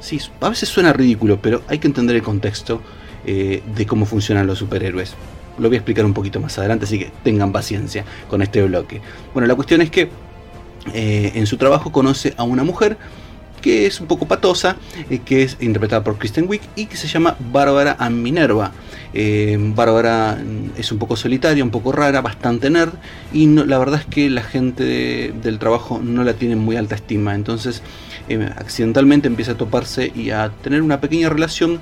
Sí, 0.00 0.20
a 0.40 0.48
veces 0.48 0.68
suena 0.68 0.92
ridículo, 0.92 1.40
pero 1.40 1.62
hay 1.68 1.78
que 1.78 1.86
entender 1.86 2.16
el 2.16 2.22
contexto 2.22 2.82
eh, 3.24 3.62
de 3.76 3.86
cómo 3.86 4.04
funcionan 4.04 4.48
los 4.48 4.58
superhéroes. 4.58 5.14
Lo 5.58 5.68
voy 5.68 5.76
a 5.76 5.78
explicar 5.78 6.04
un 6.04 6.12
poquito 6.12 6.40
más 6.40 6.58
adelante, 6.58 6.86
así 6.86 6.98
que 6.98 7.12
tengan 7.22 7.52
paciencia 7.52 8.04
con 8.28 8.42
este 8.42 8.60
bloque. 8.64 9.00
Bueno, 9.32 9.46
la 9.46 9.54
cuestión 9.54 9.80
es 9.80 9.90
que 9.90 10.10
eh, 10.92 11.32
en 11.36 11.46
su 11.46 11.56
trabajo 11.58 11.92
conoce 11.92 12.34
a 12.36 12.42
una 12.42 12.64
mujer 12.64 12.98
que 13.60 13.86
es 13.86 14.00
un 14.00 14.08
poco 14.08 14.26
patosa, 14.26 14.74
que 15.24 15.44
es 15.44 15.56
interpretada 15.60 16.02
por 16.02 16.18
Kristen 16.18 16.48
Wiig 16.48 16.62
y 16.74 16.86
que 16.86 16.96
se 16.96 17.06
llama 17.06 17.36
Bárbara 17.38 17.96
Minerva. 18.10 18.72
Eh, 19.14 19.58
Bárbara 19.74 20.38
es 20.76 20.90
un 20.90 20.98
poco 20.98 21.16
solitaria, 21.16 21.62
un 21.62 21.70
poco 21.70 21.92
rara, 21.92 22.20
bastante 22.20 22.70
nerd 22.70 22.92
y 23.32 23.46
la 23.46 23.78
verdad 23.78 24.00
es 24.00 24.06
que 24.06 24.30
la 24.30 24.42
gente 24.42 25.32
del 25.42 25.58
trabajo 25.58 26.00
no 26.02 26.24
la 26.24 26.34
tiene 26.34 26.56
muy 26.56 26.76
alta 26.76 26.94
estima. 26.94 27.34
Entonces 27.34 27.82
eh, 28.28 28.48
accidentalmente 28.56 29.28
empieza 29.28 29.52
a 29.52 29.56
toparse 29.56 30.12
y 30.14 30.30
a 30.30 30.50
tener 30.62 30.82
una 30.82 31.00
pequeña 31.00 31.28
relación 31.28 31.80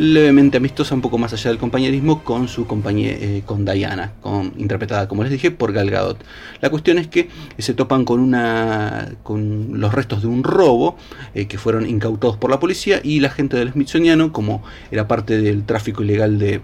levemente 0.00 0.56
amistosa, 0.56 0.94
un 0.94 1.00
poco 1.00 1.18
más 1.18 1.32
allá 1.32 1.50
del 1.50 1.58
compañerismo, 1.58 2.24
con 2.24 2.48
su 2.48 2.66
compañía, 2.66 3.12
eh, 3.12 3.42
con 3.44 3.64
Diana, 3.64 4.12
con, 4.20 4.52
interpretada, 4.56 5.08
como 5.08 5.22
les 5.22 5.32
dije, 5.32 5.50
por 5.50 5.72
Gal 5.72 5.90
Gadot. 5.90 6.18
La 6.60 6.70
cuestión 6.70 6.98
es 6.98 7.06
que 7.08 7.28
se 7.58 7.74
topan 7.74 8.04
con, 8.04 8.20
una, 8.20 9.12
con 9.22 9.80
los 9.80 9.92
restos 9.92 10.22
de 10.22 10.28
un 10.28 10.44
robo 10.44 10.96
que 11.34 11.58
fueron 11.58 11.88
incautados 11.88 12.36
por 12.36 12.50
la 12.50 12.58
policía 12.58 13.00
y 13.02 13.20
la 13.20 13.30
gente 13.30 13.56
del 13.56 13.72
Smithsoniano, 13.72 14.32
como 14.32 14.62
era 14.90 15.06
parte 15.08 15.40
del 15.40 15.64
tráfico 15.64 16.02
ilegal 16.02 16.38
de 16.38 16.60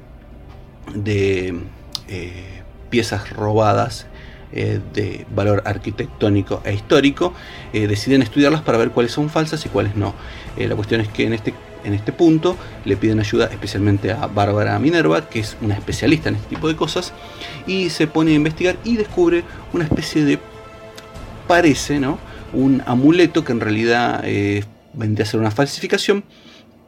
de 0.94 1.54
eh, 2.08 2.62
piezas 2.90 3.30
robadas 3.30 4.06
eh, 4.52 4.80
de 4.94 5.26
valor 5.34 5.62
arquitectónico 5.66 6.62
e 6.64 6.72
histórico, 6.72 7.34
eh, 7.72 7.86
deciden 7.86 8.22
estudiarlas 8.22 8.62
para 8.62 8.78
ver 8.78 8.90
cuáles 8.90 9.12
son 9.12 9.28
falsas 9.28 9.64
y 9.66 9.68
cuáles 9.68 9.96
no. 9.96 10.14
la 10.56 10.74
cuestión 10.74 11.00
es 11.00 11.08
que 11.08 11.24
en 11.26 11.32
este, 11.34 11.52
en 11.86 11.94
este 11.94 12.12
punto 12.12 12.56
le 12.84 12.96
piden 12.96 13.20
ayuda 13.20 13.46
especialmente 13.46 14.12
a 14.12 14.26
Bárbara 14.26 14.78
Minerva, 14.78 15.28
que 15.28 15.40
es 15.40 15.56
una 15.62 15.74
especialista 15.74 16.28
en 16.28 16.34
este 16.34 16.48
tipo 16.48 16.68
de 16.68 16.76
cosas, 16.76 17.12
y 17.66 17.90
se 17.90 18.06
pone 18.06 18.32
a 18.32 18.34
investigar 18.34 18.76
y 18.84 18.96
descubre 18.96 19.44
una 19.72 19.84
especie 19.84 20.24
de, 20.24 20.38
parece, 21.46 22.00
¿no? 22.00 22.18
Un 22.52 22.82
amuleto 22.86 23.44
que 23.44 23.52
en 23.52 23.60
realidad 23.60 24.24
vendría 24.92 25.24
a 25.24 25.28
ser 25.28 25.40
una 25.40 25.50
falsificación, 25.50 26.24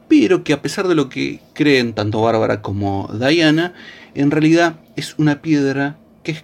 pero 0.07 0.43
que 0.43 0.53
a 0.53 0.61
pesar 0.61 0.87
de 0.87 0.95
lo 0.95 1.07
que 1.07 1.39
creen 1.53 1.93
tanto 1.93 2.21
Bárbara 2.21 2.61
como 2.61 3.09
Diana, 3.13 3.73
en 4.15 4.31
realidad 4.31 4.79
es 4.95 5.15
una 5.17 5.41
piedra 5.41 5.97
que 6.23 6.31
es, 6.31 6.43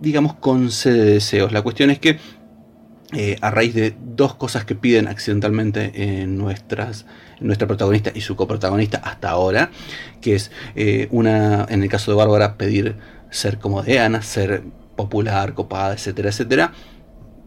digamos, 0.00 0.34
concede 0.34 1.04
deseos. 1.04 1.52
La 1.52 1.62
cuestión 1.62 1.90
es 1.90 1.98
que 1.98 2.18
eh, 3.14 3.36
a 3.42 3.50
raíz 3.50 3.74
de 3.74 3.94
dos 4.00 4.34
cosas 4.36 4.64
que 4.64 4.74
piden 4.74 5.06
accidentalmente 5.06 5.92
en, 5.94 6.38
nuestras, 6.38 7.04
nuestra 7.40 7.68
protagonista 7.68 8.10
y 8.14 8.22
su 8.22 8.36
coprotagonista 8.36 8.98
hasta 9.04 9.28
ahora, 9.28 9.70
que 10.22 10.34
es 10.34 10.50
eh, 10.76 11.08
una, 11.10 11.66
en 11.68 11.82
el 11.82 11.90
caso 11.90 12.10
de 12.10 12.16
Bárbara, 12.16 12.56
pedir 12.56 12.96
ser 13.28 13.58
como 13.58 13.82
Diana, 13.82 14.22
ser 14.22 14.62
popular, 14.96 15.52
copada, 15.52 15.92
etcétera, 15.92 16.30
etcétera. 16.30 16.72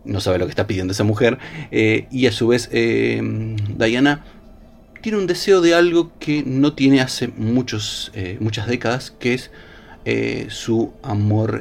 No 0.03 0.21
sabe 0.21 0.37
lo 0.37 0.45
que 0.45 0.51
está 0.51 0.67
pidiendo 0.67 0.93
esa 0.93 1.03
mujer. 1.03 1.39
Eh, 1.71 2.07
y 2.11 2.27
a 2.27 2.31
su 2.31 2.49
vez, 2.49 2.69
Diana 2.69 4.23
tiene 5.01 5.17
un 5.17 5.25
deseo 5.25 5.61
de 5.61 5.73
algo 5.73 6.11
que 6.19 6.43
no 6.45 6.73
tiene 6.73 7.01
hace 7.01 7.27
muchos, 7.27 8.11
muchas 8.39 8.67
décadas, 8.67 9.09
que 9.09 9.33
es 9.33 9.49
su 10.49 10.93
amor 11.01 11.59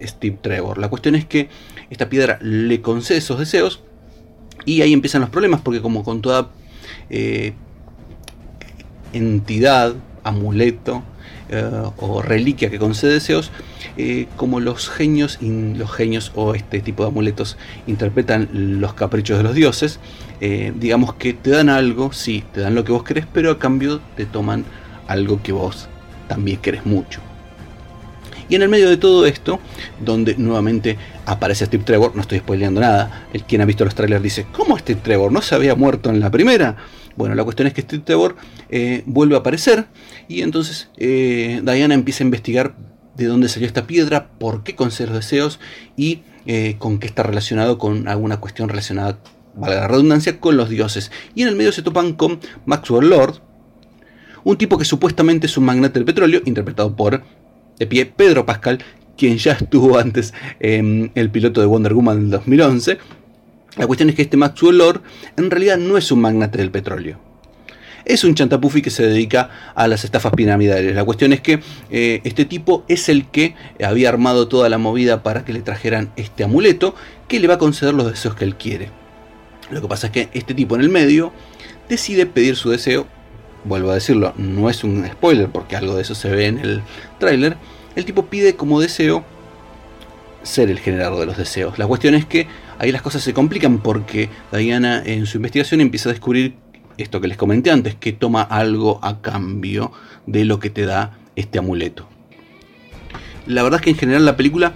Steve 0.00 0.38
Trevor. 0.40 0.78
La 0.78 0.88
cuestión 0.88 1.14
es 1.14 1.26
que 1.26 1.50
esta 1.90 2.08
piedra 2.08 2.38
le 2.40 2.80
concede 2.80 3.18
esos 3.18 3.38
deseos 3.38 3.82
y 4.64 4.82
ahí 4.82 4.92
empiezan 4.92 5.20
los 5.20 5.30
problemas, 5.30 5.60
porque 5.60 5.80
como 5.80 6.04
con 6.04 6.22
toda 6.22 6.50
entidad, 9.12 9.94
amuleto, 10.22 11.02
o 11.98 12.22
reliquia 12.22 12.70
que 12.70 12.78
concede 12.78 13.12
deseos, 13.12 13.50
eh, 13.96 14.26
como 14.36 14.60
los 14.60 14.88
genios, 14.88 15.38
los 15.40 15.92
genios 15.92 16.32
o 16.34 16.54
este 16.54 16.80
tipo 16.80 17.04
de 17.04 17.10
amuletos 17.10 17.56
interpretan 17.86 18.48
los 18.80 18.94
caprichos 18.94 19.36
de 19.36 19.44
los 19.44 19.54
dioses, 19.54 20.00
eh, 20.40 20.72
digamos 20.74 21.14
que 21.14 21.32
te 21.32 21.50
dan 21.50 21.68
algo, 21.68 22.12
sí, 22.12 22.42
te 22.52 22.60
dan 22.60 22.74
lo 22.74 22.84
que 22.84 22.92
vos 22.92 23.04
querés, 23.04 23.26
pero 23.32 23.52
a 23.52 23.58
cambio 23.58 24.00
te 24.16 24.26
toman 24.26 24.64
algo 25.06 25.42
que 25.42 25.52
vos 25.52 25.88
también 26.28 26.58
querés 26.58 26.84
mucho. 26.86 27.20
Y 28.48 28.56
en 28.56 28.62
el 28.62 28.68
medio 28.68 28.88
de 28.88 28.96
todo 28.96 29.26
esto, 29.26 29.60
donde 30.00 30.36
nuevamente 30.36 30.96
aparece 31.26 31.66
Steve 31.66 31.84
Trevor, 31.84 32.14
no 32.14 32.22
estoy 32.22 32.38
spoileando 32.38 32.80
nada, 32.80 33.28
el 33.32 33.44
quien 33.44 33.60
ha 33.60 33.64
visto 33.64 33.84
los 33.84 33.94
trailers 33.94 34.22
dice, 34.22 34.46
¿cómo 34.52 34.78
Steve 34.78 35.00
Trevor 35.02 35.32
no 35.32 35.42
se 35.42 35.54
había 35.54 35.74
muerto 35.74 36.10
en 36.10 36.20
la 36.20 36.30
primera? 36.30 36.76
Bueno, 37.16 37.34
la 37.34 37.44
cuestión 37.44 37.68
es 37.68 37.74
que 37.74 37.82
Steve 37.82 38.02
Trevor 38.04 38.36
eh, 38.70 39.02
vuelve 39.06 39.36
a 39.36 39.38
aparecer 39.38 39.86
y 40.28 40.42
entonces 40.42 40.88
Diana 40.96 41.94
empieza 41.94 42.24
a 42.24 42.26
investigar 42.26 42.74
de 43.16 43.26
dónde 43.26 43.48
salió 43.48 43.66
esta 43.66 43.86
piedra, 43.86 44.30
por 44.38 44.62
qué 44.62 44.74
los 44.78 44.98
deseos 44.98 45.60
y 45.96 46.22
eh, 46.46 46.76
con 46.78 46.98
qué 46.98 47.06
está 47.06 47.22
relacionado 47.22 47.78
con 47.78 48.08
alguna 48.08 48.38
cuestión 48.38 48.68
relacionada, 48.68 49.18
valga 49.54 49.82
la 49.82 49.88
redundancia, 49.88 50.40
con 50.40 50.56
los 50.56 50.68
dioses. 50.68 51.10
Y 51.34 51.42
en 51.42 51.48
el 51.48 51.56
medio 51.56 51.72
se 51.72 51.82
topan 51.82 52.14
con 52.14 52.40
Maxwell 52.66 53.08
Lord, 53.08 53.40
un 54.42 54.58
tipo 54.58 54.76
que 54.76 54.84
supuestamente 54.84 55.46
es 55.46 55.56
un 55.56 55.64
magnate 55.64 55.94
del 55.94 56.04
petróleo, 56.04 56.42
interpretado 56.44 56.94
por, 56.94 57.22
de 57.78 57.86
pie, 57.86 58.06
Pedro 58.06 58.46
Pascal, 58.46 58.78
quien 59.16 59.38
ya 59.38 59.52
estuvo 59.52 59.98
antes 59.98 60.34
en 60.60 61.12
el 61.14 61.30
piloto 61.30 61.60
de 61.60 61.66
Wonder 61.66 61.94
Woman 61.94 62.20
del 62.20 62.30
2011. 62.30 62.98
La 63.76 63.86
cuestión 63.86 64.08
es 64.10 64.14
que 64.14 64.22
este 64.22 64.36
Maxwell 64.36 64.78
Lord 64.78 65.02
en 65.36 65.50
realidad 65.50 65.78
no 65.78 65.96
es 65.96 66.10
un 66.12 66.20
magnate 66.20 66.58
del 66.58 66.70
petróleo 66.70 67.18
es 68.04 68.24
un 68.24 68.34
chantapufi 68.34 68.82
que 68.82 68.90
se 68.90 69.06
dedica 69.06 69.72
a 69.74 69.88
las 69.88 70.04
estafas 70.04 70.32
piramidales. 70.32 70.94
La 70.94 71.04
cuestión 71.04 71.32
es 71.32 71.40
que 71.40 71.60
eh, 71.90 72.20
este 72.24 72.44
tipo 72.44 72.84
es 72.88 73.08
el 73.08 73.26
que 73.26 73.54
había 73.82 74.08
armado 74.08 74.48
toda 74.48 74.68
la 74.68 74.78
movida 74.78 75.22
para 75.22 75.44
que 75.44 75.52
le 75.52 75.62
trajeran 75.62 76.12
este 76.16 76.44
amuleto 76.44 76.94
que 77.28 77.40
le 77.40 77.48
va 77.48 77.54
a 77.54 77.58
conceder 77.58 77.94
los 77.94 78.10
deseos 78.10 78.34
que 78.34 78.44
él 78.44 78.56
quiere. 78.56 78.90
Lo 79.70 79.80
que 79.80 79.88
pasa 79.88 80.08
es 80.08 80.12
que 80.12 80.28
este 80.34 80.54
tipo 80.54 80.74
en 80.74 80.82
el 80.82 80.90
medio 80.90 81.32
decide 81.88 82.26
pedir 82.26 82.56
su 82.56 82.70
deseo. 82.70 83.06
Vuelvo 83.64 83.90
a 83.90 83.94
decirlo, 83.94 84.34
no 84.36 84.68
es 84.68 84.84
un 84.84 85.06
spoiler 85.06 85.48
porque 85.48 85.76
algo 85.76 85.96
de 85.96 86.02
eso 86.02 86.14
se 86.14 86.30
ve 86.30 86.46
en 86.46 86.58
el 86.58 86.82
tráiler. 87.18 87.56
El 87.96 88.04
tipo 88.04 88.26
pide 88.26 88.56
como 88.56 88.80
deseo 88.80 89.24
ser 90.42 90.70
el 90.70 90.78
generador 90.78 91.20
de 91.20 91.26
los 91.26 91.36
deseos. 91.36 91.78
La 91.78 91.86
cuestión 91.86 92.14
es 92.14 92.26
que 92.26 92.46
ahí 92.78 92.92
las 92.92 93.02
cosas 93.02 93.22
se 93.22 93.32
complican 93.32 93.78
porque 93.78 94.28
Diana 94.52 95.02
en 95.04 95.26
su 95.26 95.38
investigación 95.38 95.80
empieza 95.80 96.10
a 96.10 96.12
descubrir 96.12 96.54
esto 96.98 97.20
que 97.20 97.28
les 97.28 97.36
comenté 97.36 97.70
antes, 97.70 97.94
que 97.94 98.12
toma 98.12 98.42
algo 98.42 99.00
a 99.02 99.20
cambio 99.20 99.92
de 100.26 100.44
lo 100.44 100.60
que 100.60 100.70
te 100.70 100.84
da 100.84 101.18
este 101.34 101.58
amuleto. 101.58 102.08
La 103.46 103.62
verdad 103.62 103.80
es 103.80 103.84
que 103.84 103.90
en 103.90 103.96
general 103.96 104.24
la 104.24 104.36
película 104.36 104.72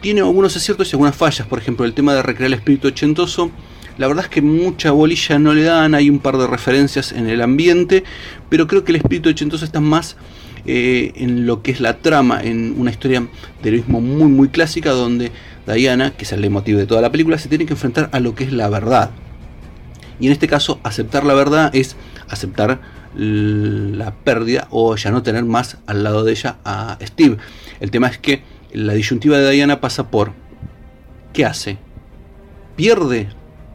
tiene 0.00 0.20
algunos 0.20 0.56
aciertos 0.56 0.92
y 0.92 0.96
algunas 0.96 1.16
fallas. 1.16 1.46
Por 1.46 1.58
ejemplo, 1.58 1.86
el 1.86 1.94
tema 1.94 2.14
de 2.14 2.22
recrear 2.22 2.48
el 2.48 2.54
espíritu 2.54 2.88
ochentoso. 2.88 3.50
La 3.98 4.08
verdad 4.08 4.24
es 4.24 4.30
que 4.30 4.42
mucha 4.42 4.90
bolilla 4.90 5.38
no 5.38 5.54
le 5.54 5.62
dan, 5.62 5.94
hay 5.94 6.10
un 6.10 6.18
par 6.18 6.36
de 6.36 6.46
referencias 6.46 7.12
en 7.12 7.28
el 7.28 7.40
ambiente, 7.40 8.04
pero 8.50 8.66
creo 8.66 8.84
que 8.84 8.92
el 8.92 8.96
espíritu 8.96 9.30
ochentoso 9.30 9.64
está 9.64 9.80
más 9.80 10.16
eh, 10.66 11.12
en 11.16 11.46
lo 11.46 11.62
que 11.62 11.70
es 11.70 11.80
la 11.80 11.98
trama, 11.98 12.42
en 12.42 12.74
una 12.78 12.90
historia 12.90 13.26
de 13.62 13.68
heroísmo 13.68 14.00
muy 14.00 14.28
muy 14.28 14.48
clásica 14.48 14.90
donde 14.90 15.32
Diana, 15.66 16.12
que 16.12 16.24
es 16.24 16.32
el 16.32 16.48
motivo 16.50 16.78
de 16.78 16.86
toda 16.86 17.00
la 17.00 17.10
película, 17.10 17.38
se 17.38 17.48
tiene 17.48 17.64
que 17.64 17.72
enfrentar 17.72 18.10
a 18.12 18.20
lo 18.20 18.34
que 18.34 18.44
es 18.44 18.52
la 18.52 18.68
verdad. 18.68 19.10
Y 20.20 20.26
en 20.26 20.32
este 20.32 20.48
caso, 20.48 20.78
aceptar 20.82 21.24
la 21.24 21.34
verdad 21.34 21.70
es 21.74 21.96
aceptar 22.28 22.80
la 23.14 24.14
pérdida 24.14 24.68
o 24.70 24.94
ya 24.96 25.10
no 25.10 25.22
tener 25.22 25.44
más 25.44 25.78
al 25.86 26.04
lado 26.04 26.22
de 26.22 26.32
ella 26.32 26.58
a 26.64 26.98
Steve. 27.02 27.38
El 27.80 27.90
tema 27.90 28.08
es 28.08 28.18
que 28.18 28.42
la 28.72 28.92
disyuntiva 28.92 29.38
de 29.38 29.50
Diana 29.50 29.80
pasa 29.80 30.10
por 30.10 30.32
¿qué 31.32 31.46
hace? 31.46 31.78
¿Pierde 32.76 33.28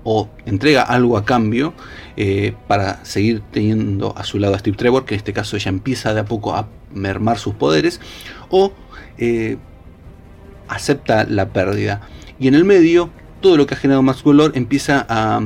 o 0.03 0.29
entrega 0.45 0.81
algo 0.81 1.17
a 1.17 1.25
cambio 1.25 1.73
eh, 2.17 2.53
para 2.67 3.03
seguir 3.05 3.41
teniendo 3.51 4.13
a 4.17 4.23
su 4.23 4.39
lado 4.39 4.55
a 4.55 4.59
Steve 4.59 4.77
Trevor, 4.77 5.05
que 5.05 5.15
en 5.15 5.19
este 5.19 5.33
caso 5.33 5.55
ella 5.55 5.69
empieza 5.69 6.13
de 6.13 6.21
a 6.21 6.25
poco 6.25 6.55
a 6.55 6.67
mermar 6.93 7.37
sus 7.37 7.53
poderes, 7.55 8.01
o 8.49 8.73
eh, 9.17 9.57
acepta 10.67 11.25
la 11.25 11.49
pérdida. 11.49 12.01
Y 12.39 12.47
en 12.47 12.55
el 12.55 12.65
medio 12.65 13.11
todo 13.41 13.57
lo 13.57 13.65
que 13.65 13.73
ha 13.73 13.77
generado 13.77 14.03
Maxwell 14.03 14.37
Lord 14.37 14.51
empieza 14.55 15.05
a, 15.09 15.41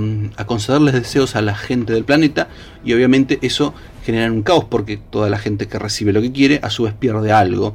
concederles 0.45 0.93
deseos 0.93 1.35
a 1.35 1.41
la 1.41 1.55
gente 1.55 1.93
del 1.93 2.03
planeta 2.03 2.49
y 2.83 2.93
obviamente 2.93 3.39
eso 3.41 3.73
genera 4.05 4.31
un 4.31 4.43
caos 4.43 4.65
porque 4.65 4.97
toda 4.97 5.29
la 5.29 5.39
gente 5.39 5.67
que 5.67 5.79
recibe 5.79 6.13
lo 6.13 6.21
que 6.21 6.31
quiere 6.31 6.59
a 6.61 6.69
su 6.69 6.83
vez 6.83 6.93
pierde 6.93 7.31
algo 7.31 7.73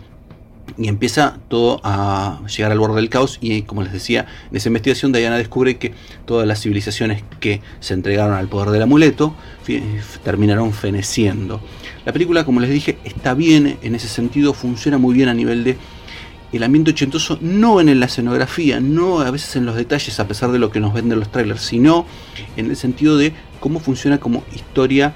y 0.78 0.88
empieza 0.88 1.38
todo 1.48 1.80
a 1.84 2.40
llegar 2.46 2.72
al 2.72 2.78
borde 2.78 2.96
del 2.96 3.08
caos 3.08 3.38
y 3.40 3.62
como 3.62 3.82
les 3.82 3.92
decía 3.92 4.26
en 4.50 4.56
esa 4.56 4.68
investigación 4.68 5.12
Diana 5.12 5.36
descubre 5.36 5.78
que 5.78 5.92
todas 6.26 6.46
las 6.46 6.60
civilizaciones 6.60 7.22
que 7.40 7.60
se 7.80 7.94
entregaron 7.94 8.34
al 8.34 8.48
poder 8.48 8.70
del 8.70 8.82
amuleto 8.82 9.34
terminaron 10.24 10.72
feneciendo 10.72 11.60
la 12.04 12.12
película 12.12 12.44
como 12.44 12.60
les 12.60 12.70
dije 12.70 12.98
está 13.04 13.34
bien 13.34 13.78
en 13.82 13.94
ese 13.94 14.08
sentido 14.08 14.54
funciona 14.54 14.98
muy 14.98 15.14
bien 15.14 15.28
a 15.28 15.34
nivel 15.34 15.64
de 15.64 15.76
el 16.52 16.62
ambiente 16.64 16.90
ochentoso 16.90 17.38
no 17.40 17.80
en 17.80 18.00
la 18.00 18.06
escenografía, 18.06 18.80
no 18.80 19.20
a 19.20 19.30
veces 19.30 19.54
en 19.56 19.66
los 19.66 19.76
detalles 19.76 20.18
a 20.18 20.26
pesar 20.26 20.50
de 20.50 20.58
lo 20.58 20.70
que 20.70 20.80
nos 20.80 20.92
venden 20.92 21.20
los 21.20 21.30
trailers, 21.30 21.62
sino 21.62 22.06
en 22.56 22.66
el 22.66 22.76
sentido 22.76 23.16
de 23.16 23.32
cómo 23.60 23.78
funciona 23.78 24.18
como 24.18 24.42
historia 24.52 25.14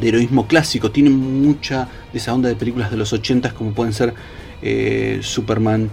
de 0.00 0.08
heroísmo 0.08 0.46
clásico. 0.46 0.90
Tiene 0.90 1.10
mucha 1.10 1.88
de 2.12 2.18
esa 2.18 2.34
onda 2.34 2.48
de 2.48 2.54
películas 2.54 2.90
de 2.90 2.96
los 2.96 3.12
ochentas 3.12 3.52
como 3.52 3.72
pueden 3.72 3.92
ser 3.92 4.14
eh, 4.62 5.20
Superman, 5.22 5.90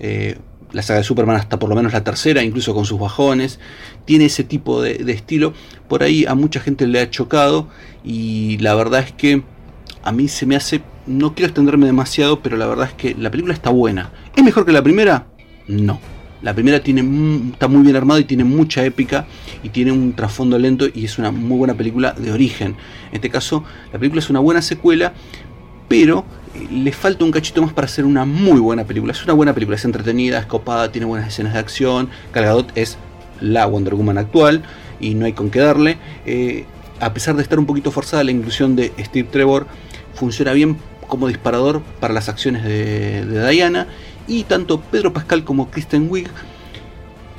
eh, 0.00 0.36
la 0.72 0.82
saga 0.82 0.98
de 0.98 1.04
Superman 1.04 1.36
hasta 1.36 1.58
por 1.58 1.68
lo 1.68 1.76
menos 1.76 1.92
la 1.92 2.04
tercera, 2.04 2.42
incluso 2.42 2.74
con 2.74 2.84
sus 2.84 2.98
bajones. 2.98 3.60
Tiene 4.04 4.26
ese 4.26 4.44
tipo 4.44 4.82
de, 4.82 4.98
de 4.98 5.12
estilo. 5.12 5.54
Por 5.88 6.02
ahí 6.02 6.26
a 6.26 6.34
mucha 6.34 6.60
gente 6.60 6.86
le 6.86 7.00
ha 7.00 7.10
chocado 7.10 7.68
y 8.04 8.58
la 8.58 8.74
verdad 8.74 9.00
es 9.00 9.12
que 9.12 9.42
a 10.02 10.12
mí 10.12 10.28
se 10.28 10.46
me 10.46 10.56
hace 10.56 10.82
no 11.06 11.34
quiero 11.34 11.48
extenderme 11.48 11.86
demasiado, 11.86 12.40
pero 12.40 12.56
la 12.56 12.66
verdad 12.66 12.88
es 12.88 12.94
que 12.94 13.14
la 13.18 13.30
película 13.30 13.54
está 13.54 13.70
buena. 13.70 14.10
¿Es 14.34 14.42
mejor 14.42 14.64
que 14.64 14.72
la 14.72 14.82
primera? 14.82 15.26
No. 15.68 16.00
La 16.42 16.54
primera 16.54 16.80
tiene, 16.80 17.00
está 17.52 17.68
muy 17.68 17.82
bien 17.82 17.96
armada 17.96 18.20
y 18.20 18.24
tiene 18.24 18.44
mucha 18.44 18.84
épica 18.84 19.26
y 19.62 19.70
tiene 19.70 19.92
un 19.92 20.12
trasfondo 20.12 20.58
lento 20.58 20.86
y 20.92 21.04
es 21.04 21.18
una 21.18 21.30
muy 21.30 21.56
buena 21.56 21.74
película 21.74 22.12
de 22.12 22.32
origen. 22.32 22.76
En 23.08 23.14
este 23.14 23.30
caso, 23.30 23.64
la 23.92 23.98
película 23.98 24.20
es 24.20 24.28
una 24.28 24.40
buena 24.40 24.60
secuela, 24.60 25.14
pero 25.88 26.24
le 26.70 26.92
falta 26.92 27.24
un 27.24 27.32
cachito 27.32 27.62
más 27.62 27.72
para 27.72 27.88
ser 27.88 28.04
una 28.04 28.24
muy 28.24 28.60
buena 28.60 28.84
película. 28.84 29.12
Es 29.12 29.24
una 29.24 29.32
buena 29.32 29.54
película, 29.54 29.76
es 29.76 29.84
entretenida, 29.84 30.38
es 30.38 30.46
copada, 30.46 30.90
tiene 30.92 31.06
buenas 31.06 31.28
escenas 31.28 31.54
de 31.54 31.58
acción. 31.58 32.08
Cargadot 32.32 32.70
es 32.76 32.98
la 33.40 33.66
Wonder 33.66 33.94
Woman 33.94 34.18
actual 34.18 34.62
y 35.00 35.14
no 35.14 35.26
hay 35.26 35.32
con 35.32 35.50
qué 35.50 35.60
darle. 35.60 35.98
Eh, 36.26 36.64
a 37.00 37.12
pesar 37.12 37.36
de 37.36 37.42
estar 37.42 37.58
un 37.58 37.66
poquito 37.66 37.90
forzada 37.90 38.24
la 38.24 38.30
inclusión 38.30 38.76
de 38.76 38.92
Steve 38.98 39.28
Trevor, 39.30 39.66
funciona 40.14 40.52
bien 40.52 40.76
como 41.08 41.28
disparador 41.28 41.82
para 42.00 42.14
las 42.14 42.28
acciones 42.28 42.64
de, 42.64 43.50
Diana 43.50 43.88
y 44.26 44.44
tanto 44.44 44.80
Pedro 44.80 45.12
Pascal 45.12 45.44
como 45.44 45.70
Kristen 45.70 46.08
Wiig 46.10 46.28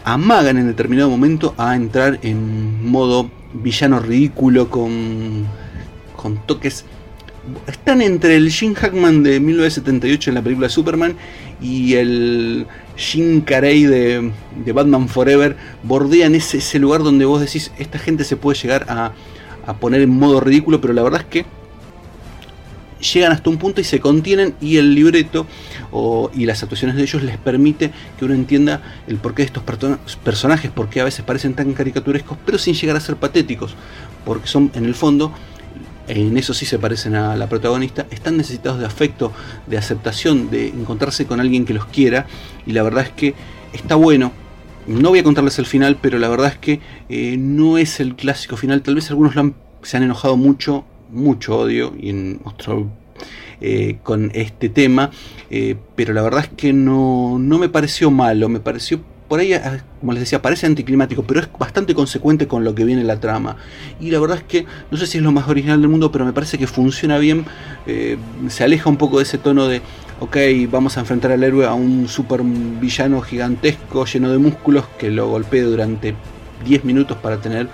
amagan 0.04 0.58
en 0.58 0.68
determinado 0.68 1.10
momento 1.10 1.56
a 1.58 1.76
entrar 1.76 2.20
en 2.22 2.88
modo 2.88 3.32
villano 3.54 4.00
ridículo 4.00 4.70
con, 4.70 5.46
con 6.16 6.38
toques 6.46 6.86
están 7.68 8.02
entre 8.02 8.36
el 8.36 8.50
Jim 8.52 8.74
Hackman 8.74 9.24
de 9.24 9.40
1978 9.40 10.30
en 10.30 10.34
la 10.36 10.42
película 10.42 10.70
Superman 10.70 11.16
y 11.62 11.94
el 11.96 12.68
Jim 12.96 13.42
Carrey 13.42 13.84
de, 13.84 14.32
Batman 14.74 15.08
Forever. 15.08 15.56
Bordean 15.84 16.36
ese, 16.36 16.58
ese, 16.58 16.80
lugar 16.80 17.04
donde 17.04 17.26
vos 17.26 17.42
decís 17.42 17.72
esta 17.78 18.00
gente 18.00 18.24
se 18.24 18.38
puede 18.38 18.58
llegar 18.60 18.86
a, 18.90 19.12
a 19.66 19.78
poner 19.78 20.02
en 20.02 20.10
modo 20.10 20.40
ridículo 20.40 20.82
pero 20.82 20.94
la 20.94 21.04
verdad 21.04 21.22
es 21.22 21.28
que 21.28 21.46
llegan 23.14 23.32
hasta 23.32 23.50
un 23.50 23.58
punto 23.58 23.82
y 23.82 23.84
se 23.84 24.00
contienen 24.00 24.56
y 24.62 24.78
el 24.78 24.96
libreto 24.96 25.46
y 26.34 26.46
las 26.46 26.62
actuaciones 26.62 26.98
de 26.98 27.04
ellos 27.04 27.24
les 27.24 27.38
permite 27.38 27.92
que 28.18 28.26
uno 28.26 28.34
entienda 28.34 28.82
el 29.08 29.18
porqué 29.18 29.44
de 29.44 29.48
estos 29.48 29.64
personajes, 30.24 30.72
porque 30.74 31.00
a 31.00 31.06
veces 31.06 31.24
parecen 31.24 31.54
tan 31.54 31.74
caricaturescos, 31.74 32.38
pero 32.46 32.58
sin 32.58 32.74
llegar 32.74 32.98
a 32.98 33.00
ser 33.00 33.16
patéticos, 33.16 33.76
porque 34.26 34.48
son 34.48 34.72
en 34.74 34.84
el 34.84 34.94
fondo, 34.94 35.32
en 36.08 36.38
eso 36.38 36.54
sí 36.54 36.66
se 36.66 36.80
parecen 36.80 37.16
a 37.16 37.36
la 37.36 37.48
protagonista, 37.48 38.06
están 38.12 38.38
necesitados 38.38 38.80
de 38.80 38.86
afecto, 38.86 39.32
de 39.68 39.78
aceptación, 39.78 40.50
de 40.50 40.68
encontrarse 40.68 41.26
con 41.26 41.40
alguien 41.40 41.66
que 41.66 41.74
los 41.74 41.86
quiera, 41.86 42.28
y 42.66 42.72
la 42.72 42.84
verdad 42.84 43.04
es 43.04 43.12
que 43.12 43.34
está 43.74 43.96
bueno, 43.96 44.32
no 44.88 45.10
voy 45.10 45.20
a 45.20 45.24
contarles 45.24 45.58
el 45.60 45.66
final, 45.66 45.98
pero 46.00 46.20
la 46.20 46.30
verdad 46.30 46.48
es 46.48 46.58
que 46.58 46.80
eh, 47.10 47.38
no 47.38 47.80
es 47.80 48.00
el 48.00 48.16
clásico 48.16 48.56
final. 48.56 48.84
Tal 48.84 48.94
vez 48.94 49.10
algunos 49.10 49.34
lo 49.34 49.42
han 49.42 49.56
se 49.86 49.98
han 49.98 50.04
enojado 50.04 50.36
mucho, 50.36 50.84
mucho 51.12 51.58
odio 51.58 51.94
y 51.98 52.12
mostrado 52.44 52.88
eh, 53.62 54.00
con 54.04 54.32
este 54.34 54.68
tema, 54.68 55.12
eh, 55.50 55.76
pero 55.96 56.14
la 56.14 56.22
verdad 56.22 56.46
es 56.46 56.50
que 56.50 56.74
no, 56.74 57.38
no 57.40 57.58
me 57.58 57.70
pareció 57.70 58.12
malo, 58.12 58.50
me 58.50 58.60
pareció 58.60 59.00
por 59.28 59.40
ahí, 59.40 59.54
ah, 59.54 59.84
como 60.00 60.14
les 60.14 60.22
decía, 60.22 60.42
parece 60.42 60.66
anticlimático, 60.66 61.24
pero 61.24 61.40
es 61.40 61.50
bastante 61.58 61.96
consecuente 61.96 62.48
con 62.48 62.64
lo 62.64 62.76
que 62.76 62.86
viene 62.86 63.02
en 63.02 63.08
la 63.08 63.20
trama. 63.20 63.58
Y 64.00 64.12
la 64.12 64.20
verdad 64.20 64.38
es 64.38 64.44
que 64.44 64.66
no 64.92 64.98
sé 64.98 65.08
si 65.08 65.18
es 65.18 65.24
lo 65.24 65.32
más 65.32 65.48
original 65.48 65.82
del 65.82 65.90
mundo, 65.90 66.12
pero 66.12 66.26
me 66.26 66.34
parece 66.34 66.58
que 66.58 66.68
funciona 66.68 67.18
bien. 67.18 67.46
Eh, 67.88 68.18
se 68.50 68.64
aleja 68.64 68.90
un 68.90 68.98
poco 68.98 69.18
de 69.18 69.24
ese 69.24 69.38
tono 69.38 69.68
de, 69.68 69.82
ok, 70.20 70.38
vamos 70.70 70.98
a 70.98 71.02
enfrentar 71.02 71.32
al 71.32 71.44
héroe 71.44 71.66
a 71.66 71.74
un 71.74 72.08
super 72.08 72.42
villano 72.44 73.22
gigantesco 73.22 74.06
lleno 74.06 74.32
de 74.32 74.38
músculos 74.38 74.86
que 75.00 75.10
lo 75.10 75.28
golpee 75.28 75.62
durante 75.62 76.16
10 76.66 76.84
minutos 76.84 77.18
para 77.18 77.38
tener 77.38 77.68